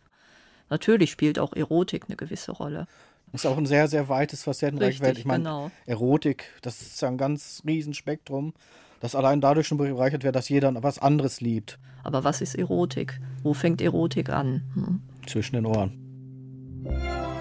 [0.70, 2.88] Natürlich spielt auch Erotik eine gewisse Rolle.
[3.32, 5.02] Das ist auch ein sehr, sehr weites Facettenreich.
[5.02, 5.72] Ich meine, genau.
[5.86, 8.54] Erotik, das ist ja ein ganz Riesenspektrum,
[9.02, 11.78] das allein dadurch schon bereichert wird, dass jeder was anderes liebt.
[12.04, 13.20] Aber was ist Erotik?
[13.44, 14.64] Wo fängt Erotik an?
[14.74, 15.02] Hm?
[15.28, 17.35] Zwischen den Ohren.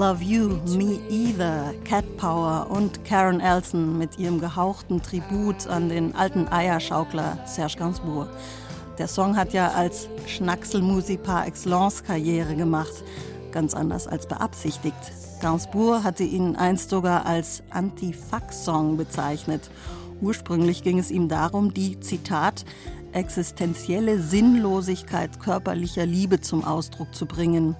[0.00, 6.14] Love You, Me Either, Cat Power und Karen Elson mit ihrem gehauchten Tribut an den
[6.14, 8.26] alten Eierschaukler Serge Gainsbourg.
[8.96, 13.04] Der Song hat ja als Schnackselmusik par excellence Karriere gemacht,
[13.52, 14.96] ganz anders als beabsichtigt.
[15.42, 19.68] Gainsbourg hatte ihn einst sogar als Anti-Fuck-Song bezeichnet.
[20.22, 22.64] Ursprünglich ging es ihm darum, die, Zitat,
[23.12, 27.76] existenzielle Sinnlosigkeit körperlicher Liebe zum Ausdruck zu bringen.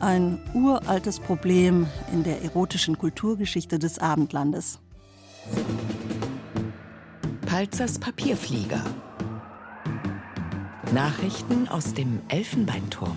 [0.00, 4.80] Ein uraltes Problem in der erotischen Kulturgeschichte des Abendlandes.
[7.46, 8.84] Palzers Papierflieger.
[10.92, 13.16] Nachrichten aus dem Elfenbeinturm.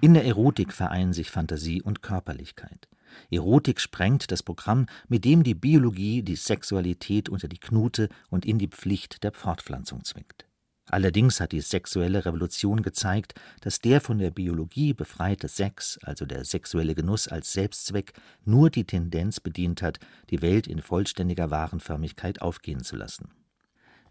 [0.00, 2.88] In der Erotik vereinen sich Fantasie und Körperlichkeit.
[3.30, 8.58] Erotik sprengt das Programm, mit dem die Biologie die Sexualität unter die Knute und in
[8.58, 10.46] die Pflicht der Fortpflanzung zwingt.
[10.88, 16.44] Allerdings hat die sexuelle Revolution gezeigt, dass der von der Biologie befreite Sex, also der
[16.44, 18.12] sexuelle Genuss als Selbstzweck,
[18.44, 19.98] nur die Tendenz bedient hat,
[20.30, 23.30] die Welt in vollständiger Warenförmigkeit aufgehen zu lassen.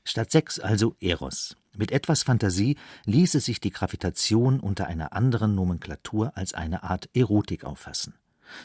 [0.03, 1.55] Statt Sex also Eros.
[1.77, 7.63] Mit etwas Fantasie ließe sich die Gravitation unter einer anderen Nomenklatur als eine Art Erotik
[7.63, 8.13] auffassen.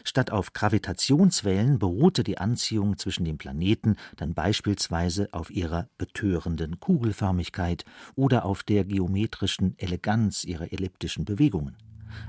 [0.04, 7.84] Statt auf Gravitationswellen beruhte die Anziehung zwischen den Planeten dann beispielsweise auf ihrer betörenden Kugelförmigkeit
[8.14, 11.76] oder auf der geometrischen Eleganz ihrer elliptischen Bewegungen.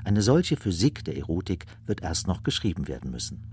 [0.04, 3.44] Eine solche Physik der Erotik wird erst noch geschrieben werden müssen.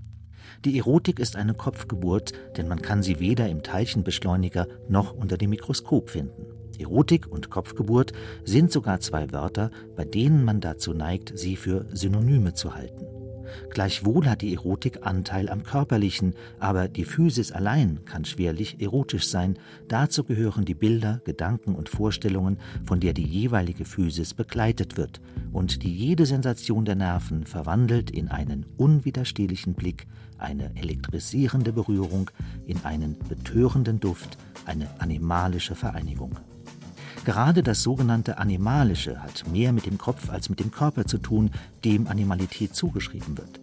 [0.64, 5.50] Die Erotik ist eine Kopfgeburt, denn man kann sie weder im Teilchenbeschleuniger noch unter dem
[5.50, 6.46] Mikroskop finden.
[6.78, 8.12] Erotik und Kopfgeburt
[8.44, 13.17] sind sogar zwei Wörter, bei denen man dazu neigt, sie für Synonyme zu halten.
[13.70, 19.58] Gleichwohl hat die Erotik Anteil am Körperlichen, aber die Physis allein kann schwerlich erotisch sein.
[19.88, 25.20] Dazu gehören die Bilder, Gedanken und Vorstellungen, von der die jeweilige Physis begleitet wird
[25.52, 30.06] und die jede Sensation der Nerven verwandelt in einen unwiderstehlichen Blick,
[30.38, 32.30] eine elektrisierende Berührung,
[32.66, 36.38] in einen betörenden Duft, eine animalische Vereinigung.
[37.28, 41.50] Gerade das sogenannte Animalische hat mehr mit dem Kopf als mit dem Körper zu tun,
[41.84, 43.60] dem Animalität zugeschrieben wird.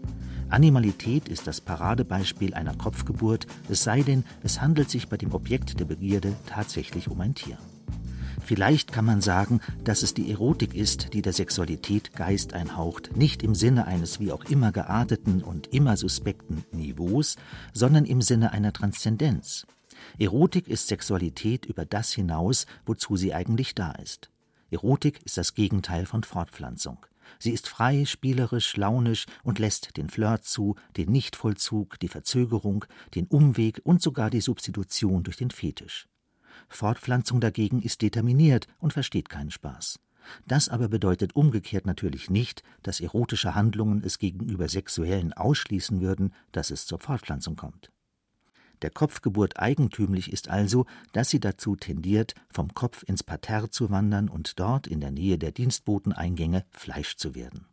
[0.49, 5.79] Animalität ist das Paradebeispiel einer Kopfgeburt, es sei denn, es handelt sich bei dem Objekt
[5.79, 7.57] der Begierde tatsächlich um ein Tier.
[8.39, 13.41] Vielleicht kann man sagen, dass es die Erotik ist, die der Sexualität Geist einhaucht, nicht
[13.41, 17.35] im Sinne eines wie auch immer gearteten und immer suspekten Niveaus,
[17.73, 19.65] sondern im Sinne einer Transzendenz.
[20.17, 24.31] Erotik ist Sexualität über das hinaus, wozu sie eigentlich da ist.
[24.71, 27.05] Erotik ist das Gegenteil von Fortpflanzung.
[27.39, 33.25] Sie ist frei, spielerisch, launisch und lässt den Flirt zu, den Nichtvollzug, die Verzögerung, den
[33.27, 36.07] Umweg und sogar die Substitution durch den Fetisch.
[36.69, 39.99] Fortpflanzung dagegen ist determiniert und versteht keinen Spaß.
[40.47, 46.71] Das aber bedeutet umgekehrt natürlich nicht, dass erotische Handlungen es gegenüber sexuellen ausschließen würden, dass
[46.71, 47.91] es zur Fortpflanzung kommt.
[48.81, 54.29] Der Kopfgeburt eigentümlich ist also, dass sie dazu tendiert, vom Kopf ins Parterre zu wandern
[54.29, 57.67] und dort in der Nähe der Dienstboteneingänge Fleisch zu werden.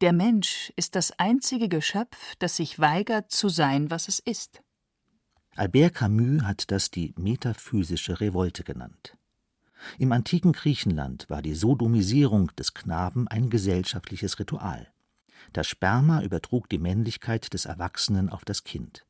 [0.00, 4.62] Der Mensch ist das einzige Geschöpf, das sich weigert zu sein, was es ist.
[5.56, 9.16] Albert Camus hat das die metaphysische Revolte genannt.
[9.98, 14.86] Im antiken Griechenland war die Sodomisierung des Knaben ein gesellschaftliches Ritual.
[15.52, 19.04] Das Sperma übertrug die Männlichkeit des Erwachsenen auf das Kind.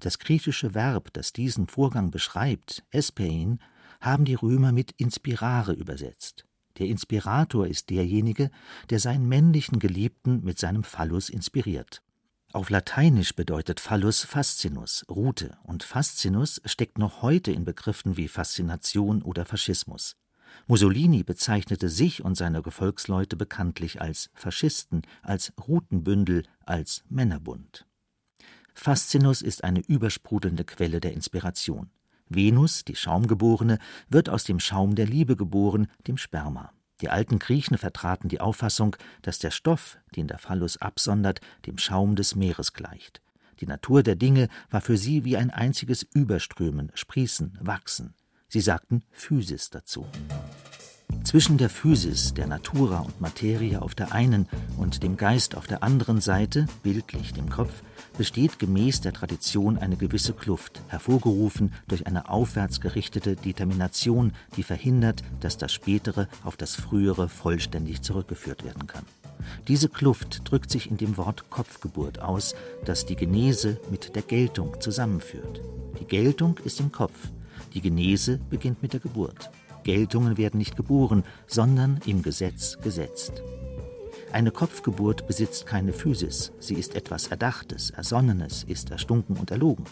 [0.00, 3.60] Das griechische Verb, das diesen Vorgang beschreibt, espein,
[4.00, 6.44] haben die Römer mit inspirare übersetzt.
[6.78, 8.50] Der Inspirator ist derjenige,
[8.90, 12.02] der seinen männlichen Geliebten mit seinem Phallus inspiriert.
[12.52, 19.22] Auf Lateinisch bedeutet Phallus Fascinus, Rute, und Fascinus steckt noch heute in Begriffen wie Faszination
[19.22, 20.16] oder Faschismus.
[20.66, 27.87] Mussolini bezeichnete sich und seine Gefolgsleute bekanntlich als Faschisten, als Rutenbündel, als Männerbund.
[28.80, 31.90] Faszinus ist eine übersprudelnde Quelle der Inspiration.
[32.28, 36.72] Venus, die Schaumgeborene, wird aus dem Schaum der Liebe geboren, dem Sperma.
[37.00, 42.14] Die alten Griechen vertraten die Auffassung, dass der Stoff, den der Phallus absondert, dem Schaum
[42.14, 43.20] des Meeres gleicht.
[43.58, 48.14] Die Natur der Dinge war für sie wie ein einziges Überströmen, Sprießen, Wachsen.
[48.46, 50.06] Sie sagten Physis dazu.
[51.24, 55.82] Zwischen der Physis, der Natura und Materie auf der einen und dem Geist auf der
[55.82, 57.82] anderen Seite, bildlich dem Kopf,
[58.16, 65.22] besteht gemäß der Tradition eine gewisse Kluft, hervorgerufen durch eine aufwärts gerichtete Determination, die verhindert,
[65.40, 69.04] dass das Spätere auf das Frühere vollständig zurückgeführt werden kann.
[69.68, 72.54] Diese Kluft drückt sich in dem Wort Kopfgeburt aus,
[72.86, 75.60] das die Genese mit der Geltung zusammenführt.
[76.00, 77.28] Die Geltung ist im Kopf,
[77.74, 79.50] die Genese beginnt mit der Geburt.
[79.88, 83.42] Geltungen werden nicht geboren, sondern im Gesetz gesetzt.
[84.34, 89.86] Eine Kopfgeburt besitzt keine Physis, sie ist etwas Erdachtes, Ersonnenes, ist erstunken und erlogen.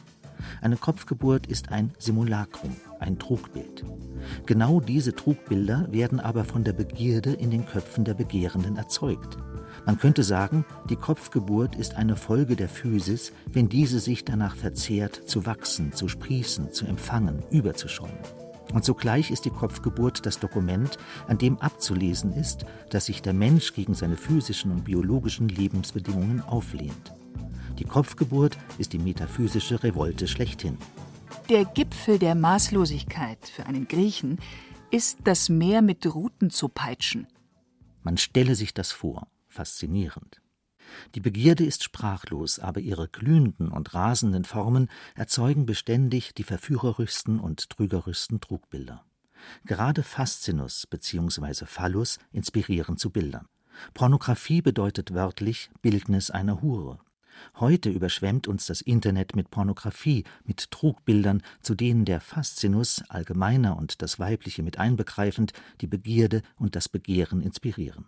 [0.60, 3.86] Eine Kopfgeburt ist ein Simulacrum, ein Trugbild.
[4.44, 9.38] Genau diese Trugbilder werden aber von der Begierde in den Köpfen der Begehrenden erzeugt.
[9.86, 15.22] Man könnte sagen, die Kopfgeburt ist eine Folge der Physis, wenn diese sich danach verzehrt,
[15.26, 18.45] zu wachsen, zu sprießen, zu empfangen, überzuschäumen.
[18.72, 20.98] Und zugleich ist die Kopfgeburt das Dokument,
[21.28, 27.12] an dem abzulesen ist, dass sich der Mensch gegen seine physischen und biologischen Lebensbedingungen auflehnt.
[27.78, 30.78] Die Kopfgeburt ist die metaphysische Revolte schlechthin.
[31.48, 34.38] Der Gipfel der Maßlosigkeit für einen Griechen
[34.90, 37.26] ist, das Meer mit Ruten zu peitschen.
[38.02, 40.40] Man stelle sich das vor, faszinierend.
[41.14, 47.70] Die Begierde ist sprachlos, aber ihre glühenden und rasenden Formen erzeugen beständig die verführerischsten und
[47.70, 49.04] trügerischsten Trugbilder.
[49.64, 51.66] Gerade Faszinus bzw.
[51.66, 53.48] Phallus inspirieren zu Bildern.
[53.94, 56.98] Pornografie bedeutet wörtlich Bildnis einer Hure.
[57.56, 64.00] Heute überschwemmt uns das Internet mit Pornografie, mit Trugbildern, zu denen der Faszinus allgemeiner und
[64.00, 68.06] das Weibliche mit einbegreifend die Begierde und das Begehren inspirieren.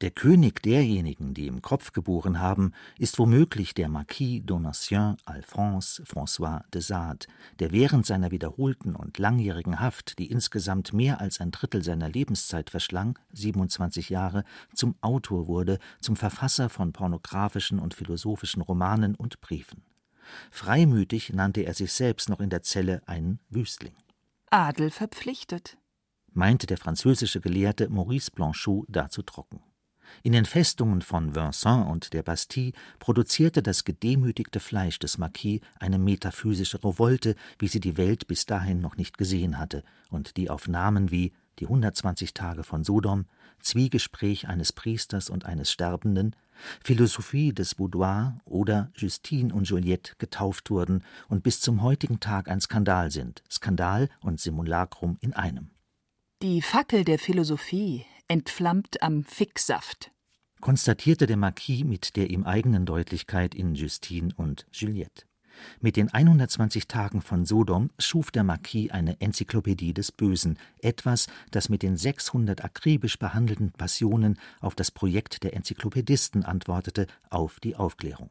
[0.00, 6.62] Der König derjenigen, die im Kopf geboren haben, ist womöglich der Marquis Donatien Alphonse François
[6.72, 7.26] de Sade,
[7.58, 12.70] der während seiner wiederholten und langjährigen Haft, die insgesamt mehr als ein Drittel seiner Lebenszeit
[12.70, 19.82] verschlang, 27 Jahre, zum Autor wurde, zum Verfasser von pornografischen und philosophischen Romanen und Briefen.
[20.50, 23.94] Freimütig nannte er sich selbst noch in der Zelle einen Wüstling.
[24.50, 25.76] Adel verpflichtet,
[26.32, 29.60] meinte der französische Gelehrte Maurice Blanchot dazu trocken.
[30.22, 35.98] In den Festungen von Vincennes und der Bastille produzierte das gedemütigte Fleisch des Marquis eine
[35.98, 40.68] metaphysische Revolte, wie sie die Welt bis dahin noch nicht gesehen hatte und die auf
[40.68, 43.26] Namen wie Die 120 Tage von Sodom,
[43.60, 46.34] Zwiegespräch eines Priesters und eines Sterbenden,
[46.82, 52.60] Philosophie des Boudoir oder Justine und Juliette getauft wurden und bis zum heutigen Tag ein
[52.60, 55.70] Skandal sind, Skandal und Simulacrum in einem.
[56.42, 60.10] Die Fackel der Philosophie entflammt am Ficksaft,
[60.62, 65.26] konstatierte der Marquis mit der ihm eigenen Deutlichkeit in Justine und Juliette.
[65.82, 71.68] Mit den 120 Tagen von Sodom schuf der Marquis eine Enzyklopädie des Bösen, etwas, das
[71.68, 78.30] mit den 600 akribisch behandelten Passionen auf das Projekt der Enzyklopädisten antwortete, auf die Aufklärung.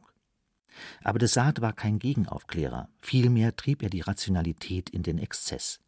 [1.04, 5.78] Aber de Sade war kein Gegenaufklärer, vielmehr trieb er die Rationalität in den Exzess.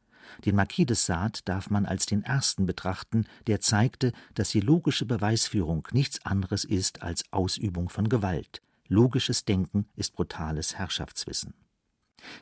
[0.45, 5.07] Den Marquis de Sade darf man als den ersten betrachten, der zeigte, dass die logische
[5.07, 8.63] Beweisführung nichts anderes ist als Ausübung von Gewalt.
[8.89, 11.55] Logisches Denken ist brutales Herrschaftswissen.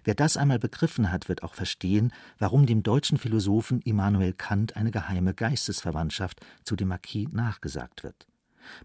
[0.04, 4.90] Wer das einmal begriffen hat, wird auch verstehen, warum dem deutschen Philosophen Immanuel Kant eine
[4.90, 8.26] geheime Geistesverwandtschaft zu dem Marquis nachgesagt wird.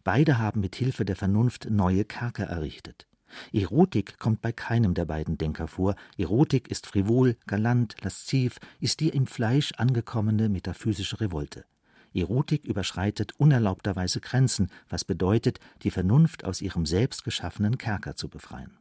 [0.03, 3.07] Beide haben mit Hilfe der Vernunft neue Kerker errichtet.
[3.51, 5.95] Erotik kommt bei keinem der beiden Denker vor.
[6.17, 11.65] Erotik ist frivol, galant, lasziv, ist die im Fleisch angekommene metaphysische Revolte.
[12.13, 18.77] Erotik überschreitet unerlaubterweise Grenzen, was bedeutet, die Vernunft aus ihrem selbst geschaffenen Kerker zu befreien.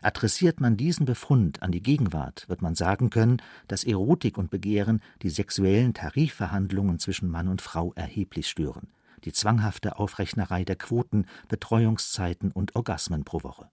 [0.00, 5.02] Adressiert man diesen Befund an die Gegenwart, wird man sagen können, dass Erotik und Begehren
[5.22, 8.88] die sexuellen Tarifverhandlungen zwischen Mann und Frau erheblich stören
[9.24, 13.70] die zwanghafte Aufrechnerei der Quoten, Betreuungszeiten und Orgasmen pro Woche.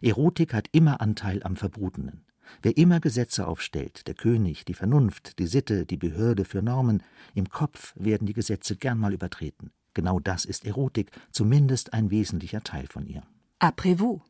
[0.00, 2.24] Erotik hat immer Anteil am Verbotenen.
[2.62, 7.02] Wer immer Gesetze aufstellt, der König, die Vernunft, die Sitte, die Behörde für Normen,
[7.34, 9.72] im Kopf werden die Gesetze gern mal übertreten.
[9.94, 13.22] Genau das ist Erotik, zumindest ein wesentlicher Teil von ihr.
[13.58, 14.20] Après vous.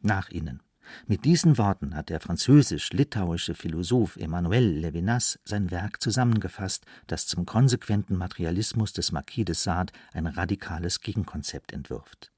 [0.00, 0.60] Nach ihnen.
[1.06, 8.16] Mit diesen Worten hat der französisch-litauische Philosoph Emmanuel Levinas sein Werk zusammengefasst, das zum konsequenten
[8.16, 12.30] Materialismus des Marquis de Sade ein radikales Gegenkonzept entwirft.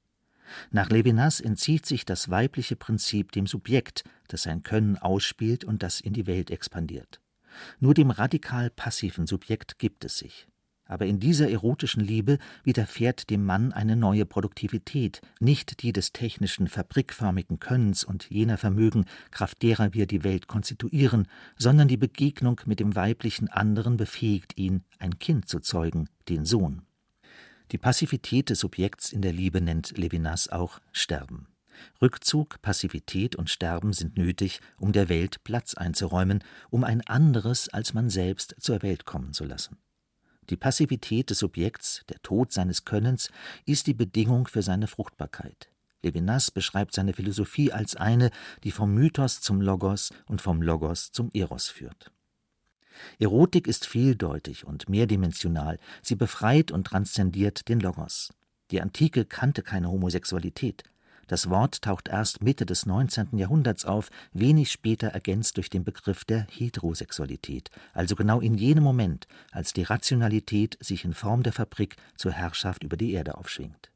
[0.71, 5.99] Nach Levinas entzieht sich das weibliche Prinzip dem Subjekt, das sein Können ausspielt und das
[5.99, 7.19] in die Welt expandiert.
[7.79, 10.47] Nur dem radikal passiven Subjekt gibt es sich.
[10.87, 16.67] Aber in dieser erotischen Liebe widerfährt dem Mann eine neue Produktivität, nicht die des technischen,
[16.67, 22.79] fabrikförmigen Könnens und jener Vermögen, kraft derer wir die Welt konstituieren, sondern die Begegnung mit
[22.79, 26.83] dem weiblichen anderen befähigt ihn, ein Kind zu zeugen, den Sohn.
[27.71, 31.47] Die Passivität des Subjekts in der Liebe nennt Levinas auch Sterben.
[31.99, 37.93] Rückzug, Passivität und Sterben sind nötig, um der Welt Platz einzuräumen, um ein anderes als
[37.93, 39.77] man selbst zur Welt kommen zu lassen.
[40.49, 43.31] Die Passivität des Subjekts, der Tod seines Könnens,
[43.65, 45.69] ist die Bedingung für seine Fruchtbarkeit.
[46.03, 48.29] Levinas beschreibt seine Philosophie als eine,
[48.63, 52.11] die vom Mythos zum Logos und vom Logos zum Eros führt.
[53.19, 58.31] Erotik ist vieldeutig und mehrdimensional, sie befreit und transzendiert den Logos.
[58.71, 60.83] Die Antike kannte keine Homosexualität.
[61.27, 63.37] Das Wort taucht erst Mitte des 19.
[63.37, 69.27] Jahrhunderts auf, wenig später ergänzt durch den Begriff der Heterosexualität, also genau in jenem Moment,
[69.51, 73.89] als die Rationalität sich in Form der Fabrik zur Herrschaft über die Erde aufschwingt.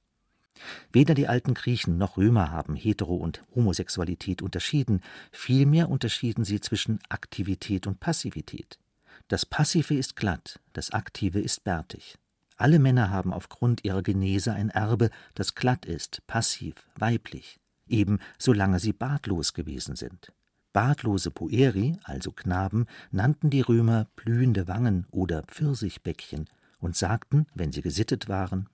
[0.92, 5.02] Weder die alten Griechen noch Römer haben Hetero- und Homosexualität unterschieden,
[5.32, 8.80] vielmehr unterschieden sie zwischen Aktivität und Passivität.
[9.28, 12.18] Das Passive ist glatt, das Aktive ist bärtig.
[12.60, 17.58] Alle Männer haben aufgrund ihrer Genese ein Erbe, das glatt ist, passiv, weiblich,
[17.88, 20.34] eben solange sie bartlos gewesen sind.
[20.74, 26.50] Bartlose Pueri, also Knaben, nannten die Römer blühende Wangen oder Pfirsichbäckchen
[26.80, 28.68] und sagten, wenn sie gesittet waren,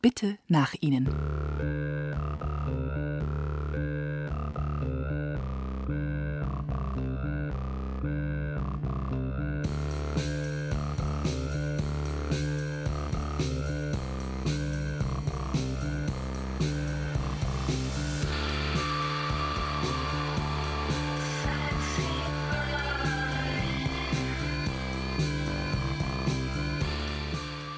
[0.00, 1.08] Bitte nach ihnen.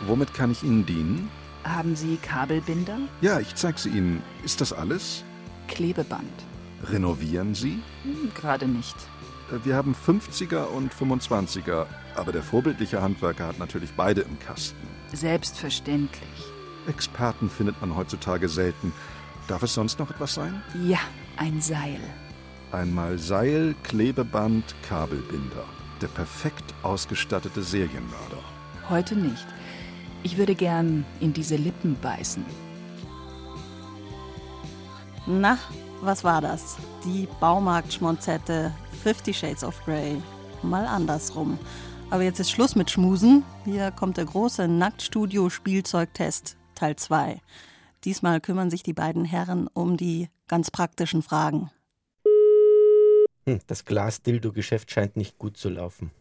[0.06, 1.30] Womit kann ich Ihnen dienen?
[1.64, 2.98] Haben Sie Kabelbinder?
[3.20, 4.22] Ja, ich zeige sie Ihnen.
[4.44, 5.24] Ist das alles?
[5.68, 6.30] Klebeband.
[6.84, 7.80] Renovieren Sie?
[8.02, 8.94] Hm, Gerade nicht.
[9.50, 11.86] Äh, Wir haben 50er und 25er,
[12.16, 14.86] aber der vorbildliche Handwerker hat natürlich beide im Kasten.
[15.12, 16.28] Selbstverständlich.
[16.86, 18.92] Experten findet man heutzutage selten.
[19.48, 20.62] Darf es sonst noch etwas sein?
[20.86, 20.98] Ja,
[21.38, 22.00] ein Seil.
[22.72, 25.64] Einmal Seil, Klebeband, Kabelbinder.
[26.02, 28.42] Der perfekt ausgestattete Serienmörder.
[28.90, 29.46] Heute nicht.
[30.24, 32.44] Ich würde gern in diese Lippen beißen.
[35.26, 35.58] Na,
[36.00, 36.78] was war das?
[37.04, 38.72] Die Baumarktschmonzette
[39.02, 40.16] Fifty Shades of Grey.
[40.62, 41.58] Mal andersrum.
[42.08, 43.44] Aber jetzt ist Schluss mit Schmusen.
[43.66, 47.38] Hier kommt der große Nacktstudio-Spielzeugtest Teil 2.
[48.04, 51.70] Diesmal kümmern sich die beiden Herren um die ganz praktischen Fragen.
[53.46, 56.12] Hm, das Glas-Dildo-Geschäft scheint nicht gut zu laufen.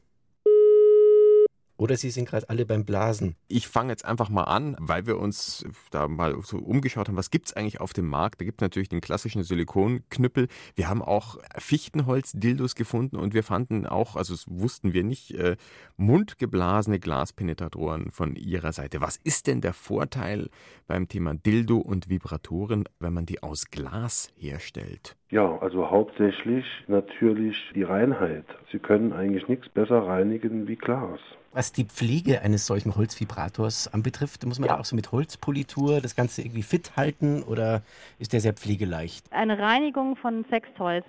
[1.84, 3.36] Oder Sie sind gerade alle beim Blasen.
[3.49, 7.29] Ich fange jetzt einfach mal an, weil wir uns da mal so umgeschaut haben, was
[7.29, 8.39] gibt es eigentlich auf dem Markt?
[8.39, 10.47] Da gibt es natürlich den klassischen Silikonknüppel.
[10.75, 15.57] Wir haben auch Fichtenholz-Dildos gefunden und wir fanden auch, also das wussten wir nicht, äh,
[15.97, 19.01] mundgeblasene Glaspenetratoren von ihrer Seite.
[19.01, 20.51] Was ist denn der Vorteil
[20.88, 25.17] beim Thema Dildo und Vibratoren, wenn man die aus Glas herstellt?
[25.31, 28.45] Ja, also hauptsächlich natürlich die Reinheit.
[28.71, 31.19] Sie können eigentlich nichts besser reinigen wie Glas.
[31.54, 36.16] Was die Pflege eines solchen Holzvibrators anbetrifft, muss man da auch so mit Holzpolitur das
[36.16, 37.84] Ganze irgendwie fit halten oder
[38.18, 39.32] ist der sehr pflegeleicht?
[39.32, 41.04] Eine Reinigung von Sextoys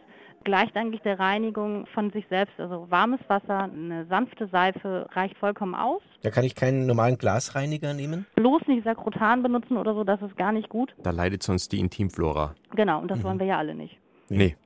[0.44, 2.60] gleicht eigentlich der Reinigung von sich selbst.
[2.60, 6.02] Also warmes Wasser, eine sanfte Seife reicht vollkommen aus.
[6.22, 8.26] Da kann ich keinen normalen Glasreiniger nehmen?
[8.36, 10.94] Bloß nicht Sakrotan benutzen oder so, das ist gar nicht gut.
[11.02, 12.54] Da leidet sonst die Intimflora.
[12.74, 13.96] Genau, und das wollen wir ja alle nicht.
[14.28, 14.56] Nee.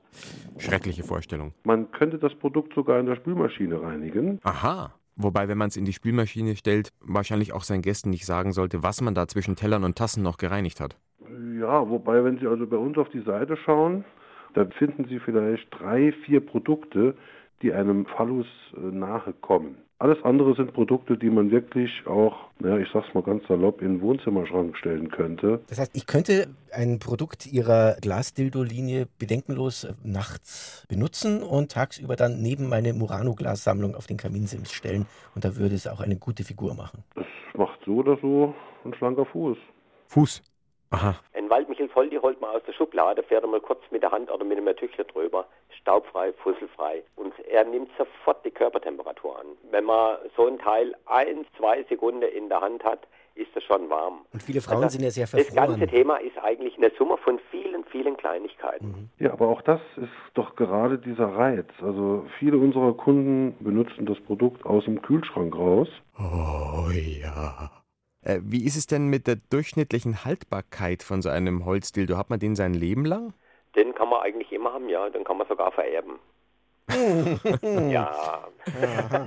[0.57, 1.53] Schreckliche Vorstellung.
[1.63, 4.39] Man könnte das Produkt sogar in der Spülmaschine reinigen.
[4.43, 4.91] Aha.
[5.21, 8.83] Wobei, wenn man es in die Spülmaschine stellt, wahrscheinlich auch seinen Gästen nicht sagen sollte,
[8.83, 10.95] was man da zwischen Tellern und Tassen noch gereinigt hat.
[11.59, 14.05] Ja, wobei, wenn Sie also bei uns auf die Seite schauen,
[14.53, 17.15] da finden Sie vielleicht drei, vier Produkte,
[17.61, 18.47] die einem Phallus
[18.77, 19.75] äh, nahe kommen.
[20.01, 22.33] Alles andere sind Produkte, die man wirklich auch,
[22.63, 25.59] ja, ich sag's mal ganz salopp, in den Wohnzimmerschrank stellen könnte.
[25.67, 32.69] Das heißt, ich könnte ein Produkt Ihrer Glasdildo-Linie bedenkenlos nachts benutzen und tagsüber dann neben
[32.69, 37.03] meine Murano-Glassammlung auf den Kaminsims stellen und da würde es auch eine gute Figur machen.
[37.15, 37.25] Das
[37.55, 38.53] macht so oder so
[38.85, 39.57] ein schlanker Fuß.
[40.07, 40.41] Fuß?
[40.91, 41.15] Aha.
[41.49, 44.29] Ein Waldmichel Voldi holt man aus der Schublade, fährt er mal kurz mit der Hand
[44.29, 45.47] oder mit einem Tüchler drüber,
[45.81, 47.01] staubfrei, fusselfrei.
[47.15, 49.47] Und er nimmt sofort die Körpertemperatur an.
[49.71, 53.89] Wenn man so ein Teil ein, zwei Sekunden in der Hand hat, ist das schon
[53.89, 54.25] warm.
[54.31, 55.89] Und viele Frauen Also, sind ja sehr Das ganze verfroren.
[55.89, 59.09] Thema ist eigentlich eine Summe von vielen, vielen Kleinigkeiten.
[59.17, 61.67] Ja, aber auch das ist doch gerade dieser Reiz.
[61.81, 65.87] Also viele unserer Kunden benutzen das Produkt aus dem Kühlschrank raus.
[66.19, 67.71] Oh ja.
[68.21, 72.17] Äh, wie ist es denn mit der durchschnittlichen Haltbarkeit von so einem Holzdildo?
[72.17, 73.33] Hat man den sein Leben lang?
[73.75, 75.09] Den kann man eigentlich immer haben, ja.
[75.09, 76.19] Den kann man sogar vererben.
[77.91, 78.41] ja.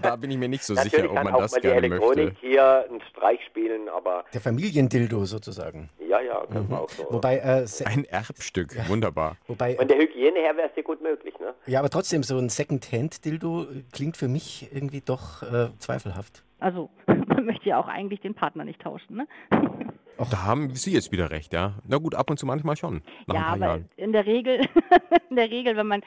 [0.02, 1.68] Da bin ich mir nicht so Natürlich sicher, ob kann man auch das mal die
[1.68, 2.40] gerne Elektronik möchte.
[2.46, 5.88] hier einen Streich spielen, aber Der Familiendildo sozusagen.
[6.08, 7.06] ja, ja, können wir auch so.
[7.10, 9.36] Wobei, äh, Ein Erbstück, wunderbar.
[9.46, 11.54] wobei Von der Hygiene her wäre es dir gut möglich, ne?
[11.66, 16.42] ja, aber trotzdem, so ein Second-Hand-Dildo klingt für mich irgendwie doch äh, zweifelhaft.
[16.58, 19.26] Also, man möchte ja auch eigentlich den Partner nicht tauschen, ne?
[20.30, 21.72] Da haben Sie jetzt wieder recht, ja.
[21.84, 23.02] Na gut, ab und zu manchmal schon.
[23.26, 23.88] Nach ja, ein paar aber Jahren.
[23.96, 24.60] in der Regel,
[25.30, 26.02] in der Regel, wenn man,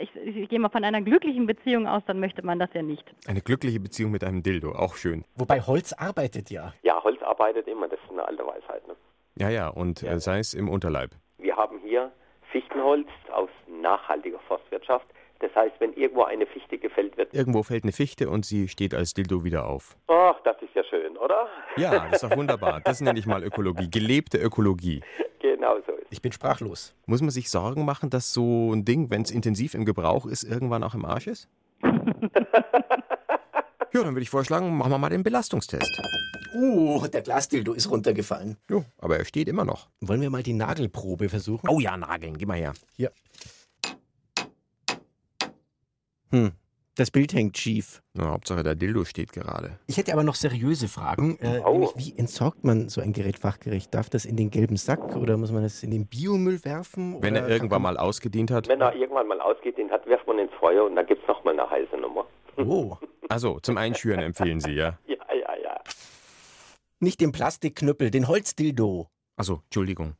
[0.00, 3.04] ich, ich gehe mal von einer glücklichen Beziehung aus, dann möchte man das ja nicht.
[3.26, 5.24] Eine glückliche Beziehung mit einem Dildo, auch schön.
[5.34, 6.72] Wobei Holz arbeitet ja.
[6.82, 8.94] Ja, Holz arbeitet immer, das ist eine alte Weisheit, ne?
[9.36, 11.10] Ja, ja, und Äh, sei es im Unterleib.
[11.36, 12.10] Wir haben hier
[12.50, 15.06] Fichtenholz aus nachhaltiger Forstwirtschaft.
[15.40, 18.92] Das heißt, wenn irgendwo eine Fichte gefällt wird, Irgendwo fällt eine Fichte und sie steht
[18.94, 19.96] als Dildo wieder auf.
[20.08, 21.46] ach, das ist ja schön, oder?
[21.76, 22.80] Ja, das ist doch wunderbar.
[22.80, 23.88] Das nenne ich mal Ökologie.
[23.90, 25.02] Gelebte Ökologie.
[25.40, 26.94] Genau so ist Ich bin sprachlos.
[27.06, 30.42] Muss man sich Sorgen machen, dass so ein Ding, wenn es intensiv im Gebrauch ist,
[30.42, 31.48] irgendwann auch im Arsch ist?
[33.94, 36.02] Ja, dann würde ich vorschlagen, machen wir mal den Belastungstest.
[36.60, 38.58] Oh, der Glasdildo ist runtergefallen.
[38.68, 39.88] Jo, aber er steht immer noch.
[40.02, 41.66] Wollen wir mal die Nagelprobe versuchen?
[41.70, 42.74] Oh ja, Nageln, gib mal her.
[42.96, 43.10] Hier.
[46.30, 46.52] Hm,
[46.96, 48.02] das Bild hängt schief.
[48.14, 49.78] Na, Hauptsache der Dildo steht gerade.
[49.86, 51.38] Ich hätte aber noch seriöse Fragen.
[51.40, 51.72] Äh, Oh.
[51.72, 53.94] nämlich, wie entsorgt man so ein Gerät fachgerecht?
[53.94, 57.22] Darf das in den gelben Sack oder muss man das in den Biomüll werfen?
[57.22, 58.68] Wenn oder er irgendwann mal ausgedient hat.
[58.68, 61.58] Wenn er irgendwann mal ausgedient hat, wirft man ins Feuer und dann gibt es nochmal
[61.58, 62.26] eine heiße Nummer.
[62.56, 62.96] Oh.
[63.30, 64.98] Also, zum Einschüren empfehlen Sie, ja?
[65.06, 65.80] Ja, ja, ja.
[66.98, 69.10] Nicht den Plastikknüppel, den Holzdildo.
[69.36, 70.14] Also, Entschuldigung.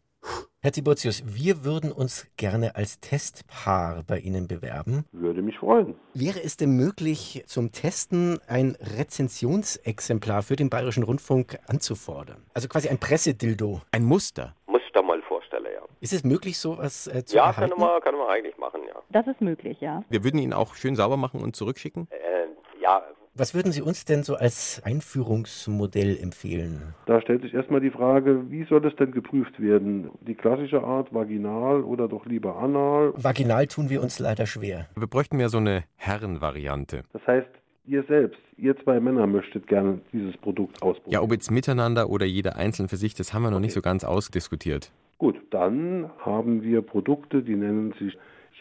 [0.61, 5.05] Herr Tiburtius, wir würden uns gerne als Testpaar bei Ihnen bewerben.
[5.13, 5.95] Würde mich freuen.
[6.15, 12.43] Wäre es denn möglich, zum Testen ein Rezensionsexemplar für den Bayerischen Rundfunk anzufordern?
[12.55, 13.83] Also quasi ein Pressedildo.
[13.93, 14.55] Ein Muster.
[14.95, 15.83] Da mal vorstellen, ja.
[16.01, 17.71] Ist es möglich, sowas äh, zu Ja, erhalten?
[17.71, 18.95] kann man, kann man eigentlich machen, ja.
[19.11, 20.03] Das ist möglich, ja.
[20.09, 22.09] Wir würden ihn auch schön sauber machen und zurückschicken.
[22.11, 22.47] Äh,
[22.83, 23.03] ja,
[23.39, 26.95] Was würden Sie uns denn so als Einführungsmodell empfehlen?
[27.07, 30.11] Da stellt sich erstmal die Frage, wie soll es denn geprüft werden?
[30.23, 33.13] Die klassische Art, vaginal oder doch lieber anal?
[33.15, 34.89] Vaginal tun wir uns leider schwer.
[34.97, 37.05] Wir bräuchten ja so eine Herrenvariante.
[37.13, 37.47] Das heißt,
[37.87, 41.13] ihr selbst, ihr zwei Männer möchtet gerne dieses Produkt ausprobieren.
[41.13, 43.83] Ja, ob jetzt miteinander oder jeder einzeln für sich, das haben wir noch nicht so
[43.83, 44.91] ganz ausdiskutiert.
[45.19, 48.19] Gut, dann haben wir Produkte, die nennen sich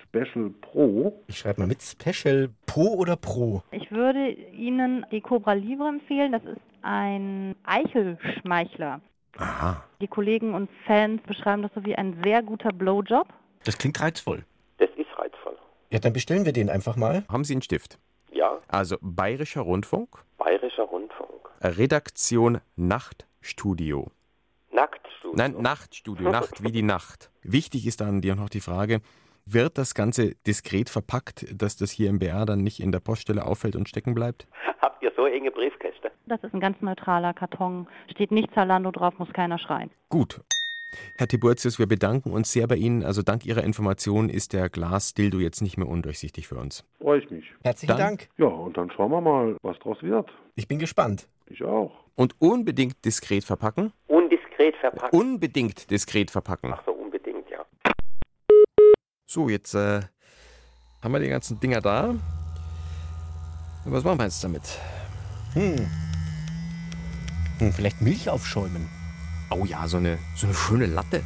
[0.10, 1.24] Special Pro.
[1.28, 3.64] Ich schreibe mal mit Special Po oder Pro?
[3.72, 6.32] Ich würde Ihnen die Cobra Libre empfehlen.
[6.32, 9.02] Das ist ein Eichelschmeichler.
[9.38, 9.84] Aha.
[10.02, 13.28] Die Kollegen und Fans beschreiben das so wie ein sehr guter Blowjob.
[13.66, 14.46] Das klingt reizvoll.
[14.78, 15.58] das ist reizvoll.
[15.92, 17.24] Ja, dann bestellen wir den einfach mal.
[17.30, 18.00] Haben Sie einen Stift?
[18.32, 21.30] Ja, Also Bayerischer Rundfunk, Bayerischer Rundfunk.
[21.62, 24.12] Redaktion Nachtstudio.
[24.72, 25.36] Nacktstudio.
[25.36, 27.32] Nein, Nachtstudio, Nacht wie die Nacht.
[27.42, 29.02] Wichtig ist dann dir noch die Frage,
[29.54, 33.46] wird das Ganze diskret verpackt, dass das hier im BR dann nicht in der Poststelle
[33.46, 34.48] auffällt und stecken bleibt?
[34.82, 36.12] Habt ihr so enge Briefkäste?
[36.26, 37.88] Das ist ein ganz neutraler Karton.
[38.12, 39.90] Steht nicht Zalando drauf, muss keiner schreien.
[40.10, 40.42] Gut.
[41.18, 43.04] Herr Tiburtius, wir bedanken uns sehr bei Ihnen.
[43.04, 46.86] Also dank Ihrer Information ist der Glas-Dildo jetzt nicht mehr undurchsichtig für uns.
[47.00, 47.46] Freue ich mich.
[47.64, 48.30] Herzlichen Dann- Dank.
[48.38, 50.30] Ja, und dann schauen wir mal, was draus wird.
[50.56, 51.28] Ich bin gespannt.
[51.48, 51.92] Ich auch.
[52.16, 53.92] Und unbedingt diskret verpacken?
[54.08, 55.14] Undiskret verpackt.
[55.14, 56.74] Unbedingt diskret verpacken.
[56.74, 56.97] Ach so.
[59.30, 60.02] So, jetzt äh,
[61.02, 62.12] haben wir die ganzen Dinger da.
[62.12, 62.22] Und
[63.92, 64.64] was machen wir jetzt damit?
[65.52, 65.86] Hm.
[67.58, 68.88] Hm, vielleicht Milch aufschäumen.
[69.50, 71.24] Oh ja, so eine, so eine schöne Latte.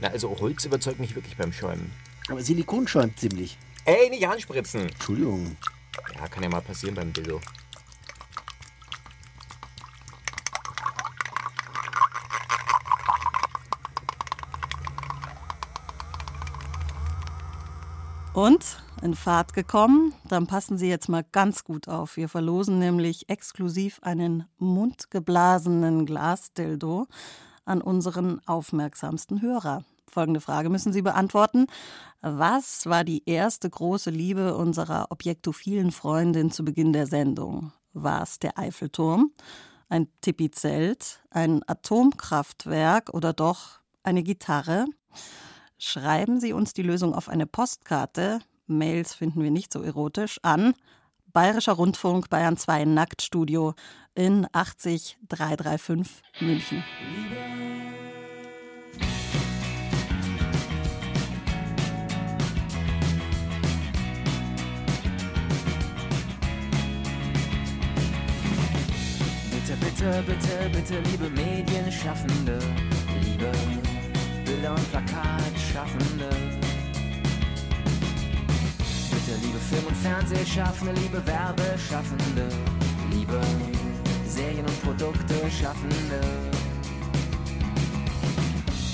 [0.00, 1.92] Na, also Holz überzeugt mich wirklich beim Schäumen.
[2.30, 3.58] Aber Silikon schäumt ziemlich.
[3.84, 4.88] Ey, nicht anspritzen.
[4.88, 5.54] Entschuldigung.
[6.14, 7.42] Ja, kann ja mal passieren beim Dildo.
[18.34, 22.16] Und in Fahrt gekommen, dann passen Sie jetzt mal ganz gut auf.
[22.16, 27.08] Wir verlosen nämlich exklusiv einen mundgeblasenen Glasdildo
[27.66, 29.84] an unseren aufmerksamsten Hörer.
[30.08, 31.66] Folgende Frage müssen Sie beantworten.
[32.22, 37.72] Was war die erste große Liebe unserer objektophilen Freundin zu Beginn der Sendung?
[37.92, 39.32] War es der Eiffelturm,
[39.90, 44.86] ein Tipizelt, ein Atomkraftwerk oder doch eine Gitarre?
[45.84, 48.38] Schreiben Sie uns die Lösung auf eine Postkarte.
[48.68, 50.74] Mails finden wir nicht so erotisch an.
[51.32, 53.74] Bayerischer Rundfunk Bayern 2 Nacktstudio
[54.14, 56.84] in 80335 München.
[69.50, 72.60] Bitte, bitte, bitte, bitte, liebe Medienschaffende,
[73.20, 73.50] liebe
[74.62, 76.28] Bilder- und Plakatschaffende.
[79.10, 82.46] Bitte, liebe Film- und Fernsehschaffende, liebe Werbeschaffende,
[83.10, 83.40] liebe
[84.28, 86.20] Serien- und Produkte-Schaffende.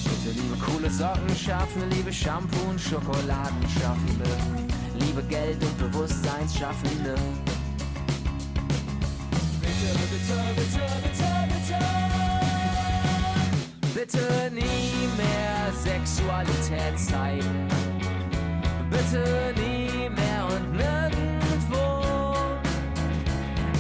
[0.05, 4.31] Bitte, liebe coole Sockenschaffende, liebe Shampoo- und Schokoladenschaffende,
[5.01, 7.15] liebe Geld- und Bewusstseinsschaffende.
[9.61, 11.18] Bitte, bitte, bitte, bitte,
[14.09, 14.51] bitte.
[14.53, 17.69] Nie mehr Sexualität zeigen.
[18.91, 22.35] Bitte nie mehr und nirgendwo.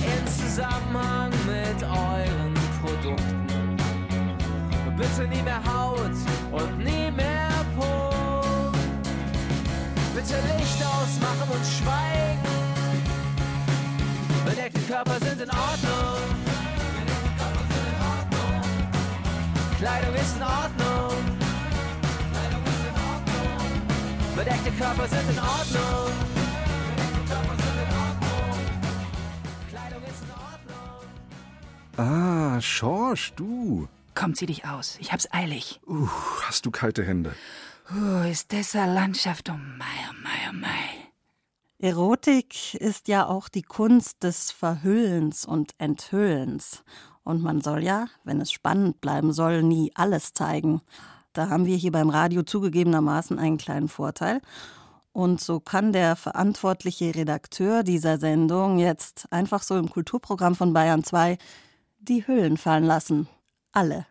[0.05, 3.77] In Zusammenhang mit euren Produkten.
[4.97, 6.17] Bitte nie mehr Haut
[6.51, 7.49] und nie mehr
[7.79, 8.11] Po.
[10.15, 12.39] Bitte Licht ausmachen und schweigen.
[14.45, 16.48] Bedeckte Körper sind in Ordnung.
[19.89, 21.25] Kleidung ist in Ordnung.
[22.31, 24.37] Kleidung ist in Ordnung.
[24.37, 26.13] Bedeckte Körper sind in Ordnung.
[29.71, 30.31] Kleidung ist in
[31.97, 32.07] Ordnung.
[32.07, 33.89] Ah, Schorsch, du.
[34.15, 34.99] Komm, zieh dich aus.
[35.01, 35.81] Ich hab's eilig.
[35.87, 36.07] Uh,
[36.47, 37.35] hast du kalte Hände.
[37.91, 41.09] Uh, ist dieser Landschaft oh um Mai, um oh Mai, um oh Mai.
[41.81, 46.83] Erotik ist ja auch die Kunst des Verhüllens und Enthüllens.
[47.29, 50.81] Und man soll ja, wenn es spannend bleiben soll, nie alles zeigen.
[51.35, 54.41] Da haben wir hier beim Radio zugegebenermaßen einen kleinen Vorteil.
[55.13, 61.05] Und so kann der verantwortliche Redakteur dieser Sendung jetzt einfach so im Kulturprogramm von Bayern
[61.05, 61.37] 2
[61.99, 63.29] die Hüllen fallen lassen.
[63.73, 64.07] Alle.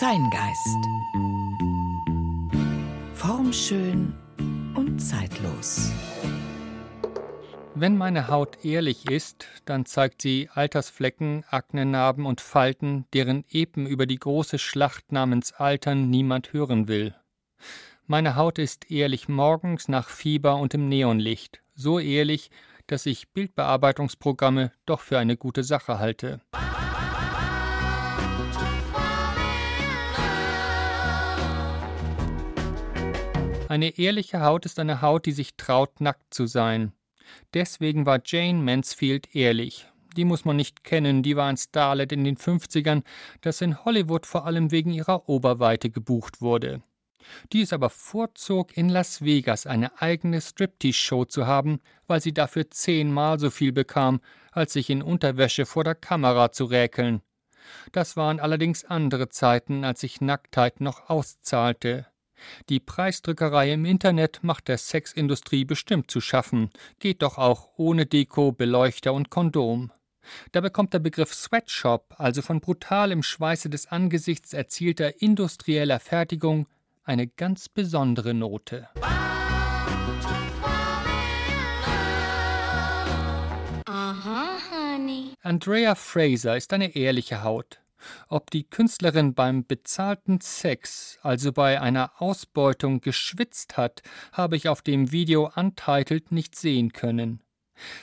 [0.00, 0.88] Zeingeist.
[3.14, 4.12] Formschön
[4.74, 5.92] und zeitlos.
[7.74, 14.04] Wenn meine Haut ehrlich ist, dann zeigt sie Altersflecken, Aknenarben und Falten, deren Epen über
[14.04, 17.14] die große Schlacht namens Altern niemand hören will.
[18.06, 22.50] Meine Haut ist ehrlich morgens nach Fieber und im Neonlicht, so ehrlich,
[22.88, 26.42] dass ich Bildbearbeitungsprogramme doch für eine gute Sache halte.
[33.68, 36.92] Eine ehrliche Haut ist eine Haut, die sich traut, nackt zu sein.
[37.54, 39.86] Deswegen war Jane Mansfield ehrlich.
[40.16, 43.02] Die muss man nicht kennen, die war ein Starlet in den 50ern,
[43.40, 46.82] das in Hollywood vor allem wegen ihrer Oberweite gebucht wurde.
[47.52, 52.70] Die es aber vorzog, in Las Vegas eine eigene Striptease-Show zu haben, weil sie dafür
[52.70, 54.20] zehnmal so viel bekam,
[54.50, 57.22] als sich in Unterwäsche vor der Kamera zu räkeln.
[57.92, 62.06] Das waren allerdings andere Zeiten, als sich Nacktheit noch auszahlte.
[62.68, 68.52] Die Preisdrückerei im Internet macht der Sexindustrie bestimmt zu schaffen, geht doch auch ohne Deko,
[68.52, 69.90] Beleuchter und Kondom.
[70.52, 76.68] Da bekommt der Begriff Sweatshop, also von brutal im Schweiße des Angesichts erzielter industrieller Fertigung,
[77.04, 78.88] eine ganz besondere Note.
[83.86, 85.34] Aha, Honey.
[85.42, 87.81] Andrea Fraser ist eine ehrliche Haut.
[88.28, 94.82] Ob die Künstlerin beim bezahlten Sex, also bei einer Ausbeutung, geschwitzt hat, habe ich auf
[94.82, 97.40] dem Video Untitled nicht sehen können.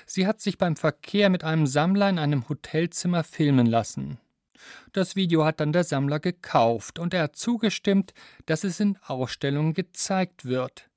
[0.05, 4.19] Sie hat sich beim Verkehr mit einem Sammler in einem Hotelzimmer filmen lassen.
[4.91, 8.13] Das Video hat dann der Sammler gekauft und er hat zugestimmt,
[8.45, 10.88] dass es in Ausstellungen gezeigt wird.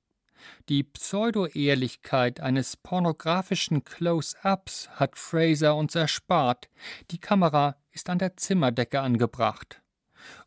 [0.69, 6.69] Die Pseudo-Ehrlichkeit eines pornografischen Close-ups hat Fraser uns erspart.
[7.11, 9.81] Die Kamera ist an der Zimmerdecke angebracht.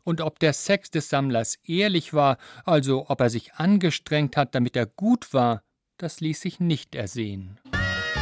[0.03, 4.75] Und ob der Sex des Sammlers ehrlich war, also ob er sich angestrengt hat, damit
[4.75, 5.61] er gut war,
[5.97, 7.59] das ließ sich nicht ersehen.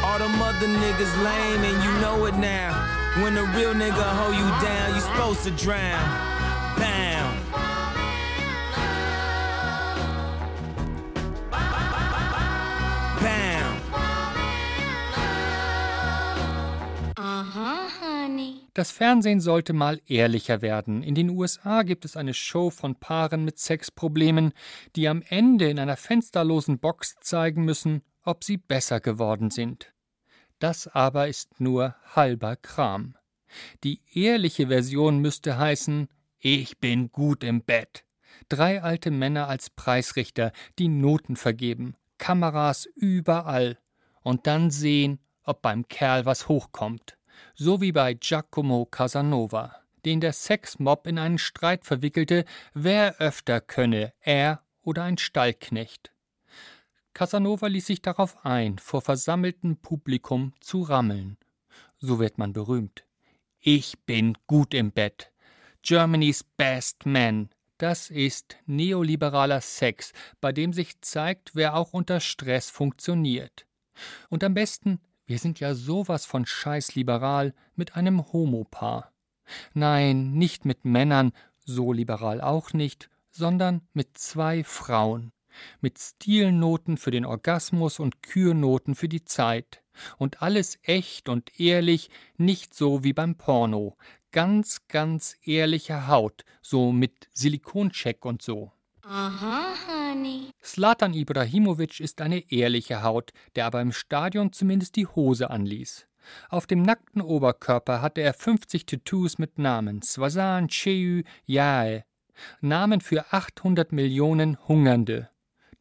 [0.02, 2.74] All them other niggas lame and you know it now.
[3.22, 6.25] When a real nigga hold you down, you supposed to drown.
[18.74, 21.02] Das Fernsehen sollte mal ehrlicher werden.
[21.02, 24.52] In den USA gibt es eine Show von Paaren mit Sexproblemen,
[24.96, 29.92] die am Ende in einer fensterlosen Box zeigen müssen, ob sie besser geworden sind.
[30.58, 33.16] Das aber ist nur halber Kram.
[33.84, 36.08] Die ehrliche Version müsste heißen
[36.38, 38.04] Ich bin gut im Bett.
[38.48, 43.78] Drei alte Männer als Preisrichter, die Noten vergeben, Kameras überall
[44.22, 47.15] und dann sehen, ob beim Kerl was hochkommt.
[47.54, 54.12] So wie bei Giacomo Casanova, den der Sexmob in einen Streit verwickelte, wer öfter könne,
[54.20, 56.12] er oder ein Stallknecht.
[57.14, 61.38] Casanova ließ sich darauf ein, vor versammeltem Publikum zu rammeln.
[61.98, 63.04] So wird man berühmt.
[63.58, 65.32] Ich bin gut im Bett.
[65.82, 67.48] Germany's Best Man.
[67.78, 73.66] Das ist neoliberaler Sex, bei dem sich zeigt, wer auch unter Stress funktioniert.
[74.28, 79.12] Und am besten, wir sind ja sowas von scheißliberal, mit einem Homopaar.
[79.74, 81.32] Nein, nicht mit Männern,
[81.64, 85.32] so liberal auch nicht, sondern mit zwei Frauen
[85.80, 89.82] mit Stilnoten für den Orgasmus und Kürnoten für die Zeit.
[90.18, 93.96] Und alles echt und ehrlich, nicht so wie beim Porno.
[94.30, 98.72] Ganz, ganz ehrliche Haut, so mit Silikoncheck und so.
[99.08, 100.50] Aha, Honey.
[100.60, 106.08] Slatan Ibrahimovic ist eine ehrliche Haut, der aber im Stadion zumindest die Hose anließ.
[106.48, 112.04] Auf dem nackten Oberkörper hatte er 50 Tattoos mit Namen Swazan, Cheu, Yae.
[112.60, 115.30] Namen für 800 Millionen Hungernde.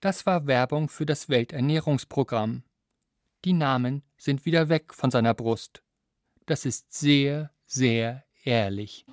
[0.01, 2.61] Das war Werbung für das Welternährungsprogramm.
[3.43, 5.81] Die Namen sind wieder weg von seiner Brust.
[6.45, 9.03] Das ist sehr, sehr ehrlich.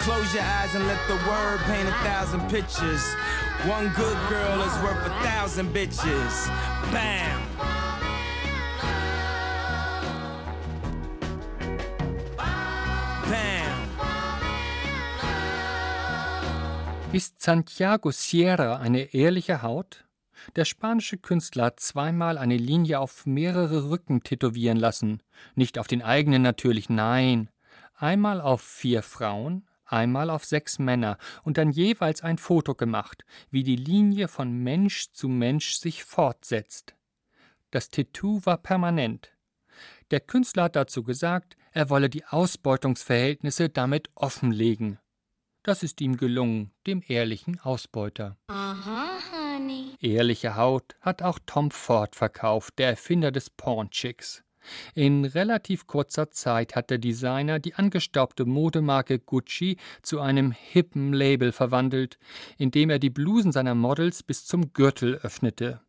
[0.00, 3.14] Close your eyes and let the word paint a thousand pictures.
[3.68, 6.48] One good girl is worth a thousand bitches.
[6.90, 7.40] Bam!
[17.12, 20.06] Ist Santiago Sierra eine ehrliche Haut?
[20.56, 25.20] Der spanische Künstler hat zweimal eine Linie auf mehrere Rücken tätowieren lassen.
[25.54, 27.50] Nicht auf den eigenen natürlich, nein.
[27.94, 33.62] Einmal auf vier Frauen, einmal auf sechs Männer und dann jeweils ein Foto gemacht, wie
[33.62, 36.94] die Linie von Mensch zu Mensch sich fortsetzt.
[37.70, 39.30] Das Tattoo war permanent.
[40.10, 44.98] Der Künstler hat dazu gesagt, er wolle die Ausbeutungsverhältnisse damit offenlegen.
[45.62, 48.36] Das ist ihm gelungen, dem ehrlichen Ausbeuter.
[48.48, 49.94] Aha, Honey.
[50.00, 54.42] Ehrliche Haut hat auch Tom Ford verkauft, der Erfinder des Pornchicks.
[54.94, 61.52] In relativ kurzer Zeit hat der Designer die angestaubte Modemarke Gucci zu einem hippen Label
[61.52, 62.18] verwandelt,
[62.58, 65.80] indem er die Blusen seiner Models bis zum Gürtel öffnete.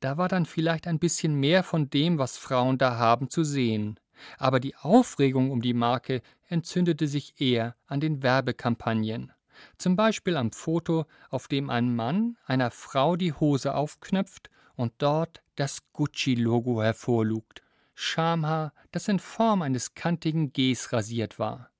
[0.00, 4.00] Da war dann vielleicht ein bisschen mehr von dem, was Frauen da haben, zu sehen.
[4.38, 9.32] Aber die Aufregung um die Marke entzündete sich eher an den Werbekampagnen.
[9.76, 15.42] Zum Beispiel am Foto, auf dem ein Mann einer Frau die Hose aufknöpft und dort
[15.56, 17.62] das Gucci-Logo hervorlugt.
[18.00, 21.70] Schamhaar, das in Form eines kantigen Gs rasiert war.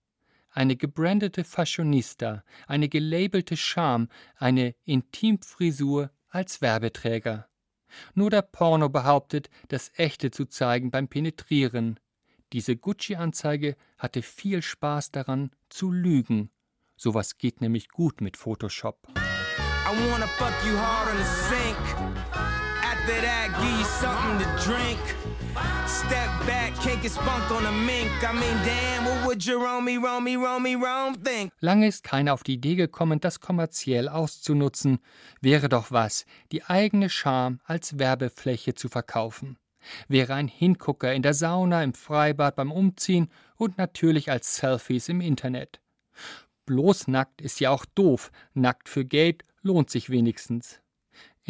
[0.51, 7.49] Eine gebrandete Fashionista, eine gelabelte Scham, eine Intimfrisur als Werbeträger.
[8.15, 11.99] Nur der Porno behauptet, das Echte zu zeigen beim Penetrieren.
[12.53, 16.51] Diese Gucci-Anzeige hatte viel Spaß daran, zu lügen.
[16.97, 19.09] Sowas geht nämlich gut mit Photoshop.
[19.17, 22.50] I wanna fuck you hard on the sink.
[23.01, 25.01] After that, give you something to drink.
[25.87, 28.11] Step back, can't get spunked on a mink.
[28.23, 31.51] I mean, damn, what would Jerome, Romy, Romy, Rome think?
[31.61, 34.99] Lange ist keiner auf die Idee gekommen, das kommerziell auszunutzen.
[35.41, 39.57] Wäre doch was, die eigene Scham als Werbefläche zu verkaufen.
[40.09, 45.23] Wäre ein Hingucker in der Sauna, im Freibad, beim Umziehen und natürlich als Selfies im
[45.23, 45.81] Internet.
[46.67, 50.81] Bloß nackt ist ja auch doof, nackt für Geld lohnt sich wenigstens.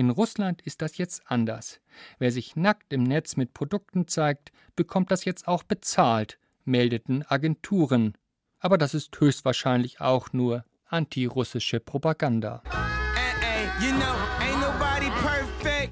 [0.01, 1.79] In Russland ist das jetzt anders.
[2.19, 8.17] Wer sich nackt im Netz mit Produkten zeigt, bekommt das jetzt auch bezahlt, meldeten Agenturen.
[8.61, 12.63] Aber das ist höchstwahrscheinlich auch nur antirussische Propaganda.
[13.43, 14.07] Hey, you know.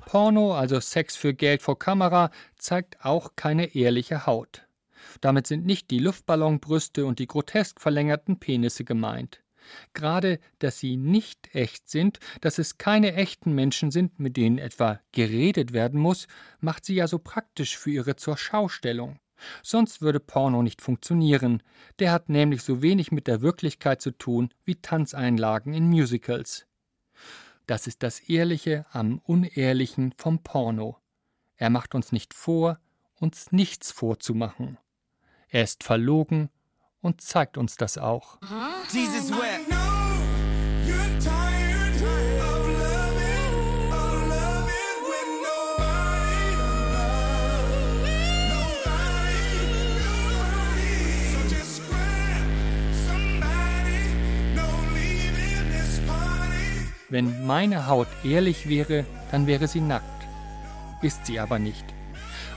[0.06, 4.66] Porno, also Sex für Geld vor Kamera, zeigt auch keine ehrliche Haut.
[5.20, 9.42] Damit sind nicht die Luftballonbrüste und die grotesk verlängerten Penisse gemeint.
[9.94, 15.00] Gerade, dass sie nicht echt sind, dass es keine echten Menschen sind, mit denen etwa
[15.12, 16.26] geredet werden muss,
[16.60, 19.18] macht sie ja so praktisch für ihre Zurschaustellung.
[19.62, 21.62] Sonst würde Porno nicht funktionieren.
[21.98, 26.66] Der hat nämlich so wenig mit der Wirklichkeit zu tun wie Tanzeinlagen in Musicals.
[27.66, 30.96] Das ist das Ehrliche am Unehrlichen vom Porno.
[31.56, 32.78] Er macht uns nicht vor,
[33.14, 34.78] uns nichts vorzumachen.
[35.48, 36.50] Er ist verlogen
[37.00, 38.38] und zeigt uns das auch.
[38.92, 39.74] Jesus wept.
[57.10, 60.04] Wenn meine Haut ehrlich wäre, dann wäre sie nackt.
[61.00, 61.84] Ist sie aber nicht.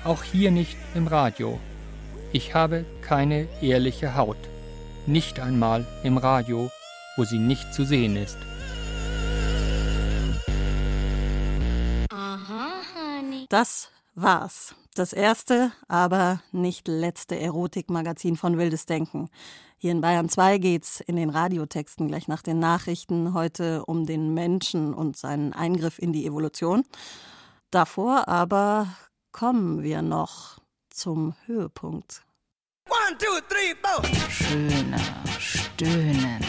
[0.04, 1.60] Auch hier nicht im Radio.
[2.34, 4.38] Ich habe keine ehrliche Haut.
[5.06, 6.72] Nicht einmal im Radio,
[7.18, 8.38] wo sie nicht zu sehen ist.
[13.50, 14.76] Das war's.
[14.96, 19.30] Das erste, aber nicht letzte Erotikmagazin von Wildes Denken.
[19.78, 24.34] Hier in Bayern 2 geht's in den Radiotexten gleich nach den Nachrichten heute um den
[24.34, 26.86] Menschen und seinen Eingriff in die Evolution.
[27.72, 28.88] Davor aber
[29.34, 30.61] kommen wir noch
[30.92, 32.22] zum Höhepunkt.
[32.90, 34.04] One, two, three, four.
[34.30, 35.00] Schöner
[35.40, 36.40] Stöhnen.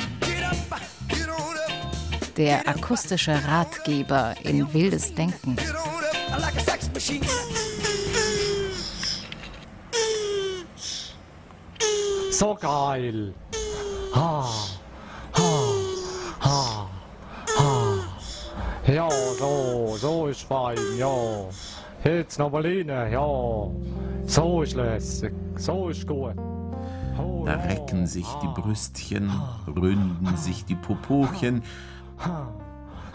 [2.37, 5.57] Der akustische Ratgeber in wildes Denken.
[5.57, 7.27] I like a sex machine.
[12.31, 13.35] So geil.
[14.15, 14.49] Ha,
[15.35, 15.73] ha,
[16.41, 16.91] ha,
[17.59, 17.95] ha.
[18.87, 21.15] Ja, so, so ist fein, ja.
[22.05, 23.71] Jetzt noch mal rein, ja.
[24.33, 26.35] So ist lässig, so ist gut.
[27.45, 29.31] Da recken sich die Brüstchen,
[29.67, 31.63] ründen sich die Popochen,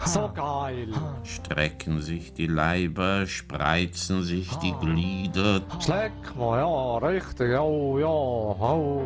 [0.04, 0.86] So geil.
[1.24, 7.64] strecken sich die Leiber, spreizen sich die Glieder, Schleck mal, ja, richtig, ja,
[7.98, 9.02] ja, oh.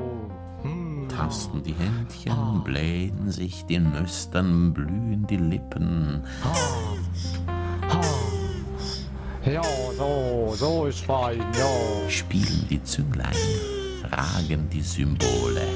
[1.09, 6.25] tasten die Händchen, blähen sich die Nüstern, blühen die Lippen.
[9.45, 9.63] Ja,
[9.97, 12.09] so, so ist fein, ja.
[12.09, 13.35] Spielen die Zünglein,
[14.11, 15.67] ragen die Symbole.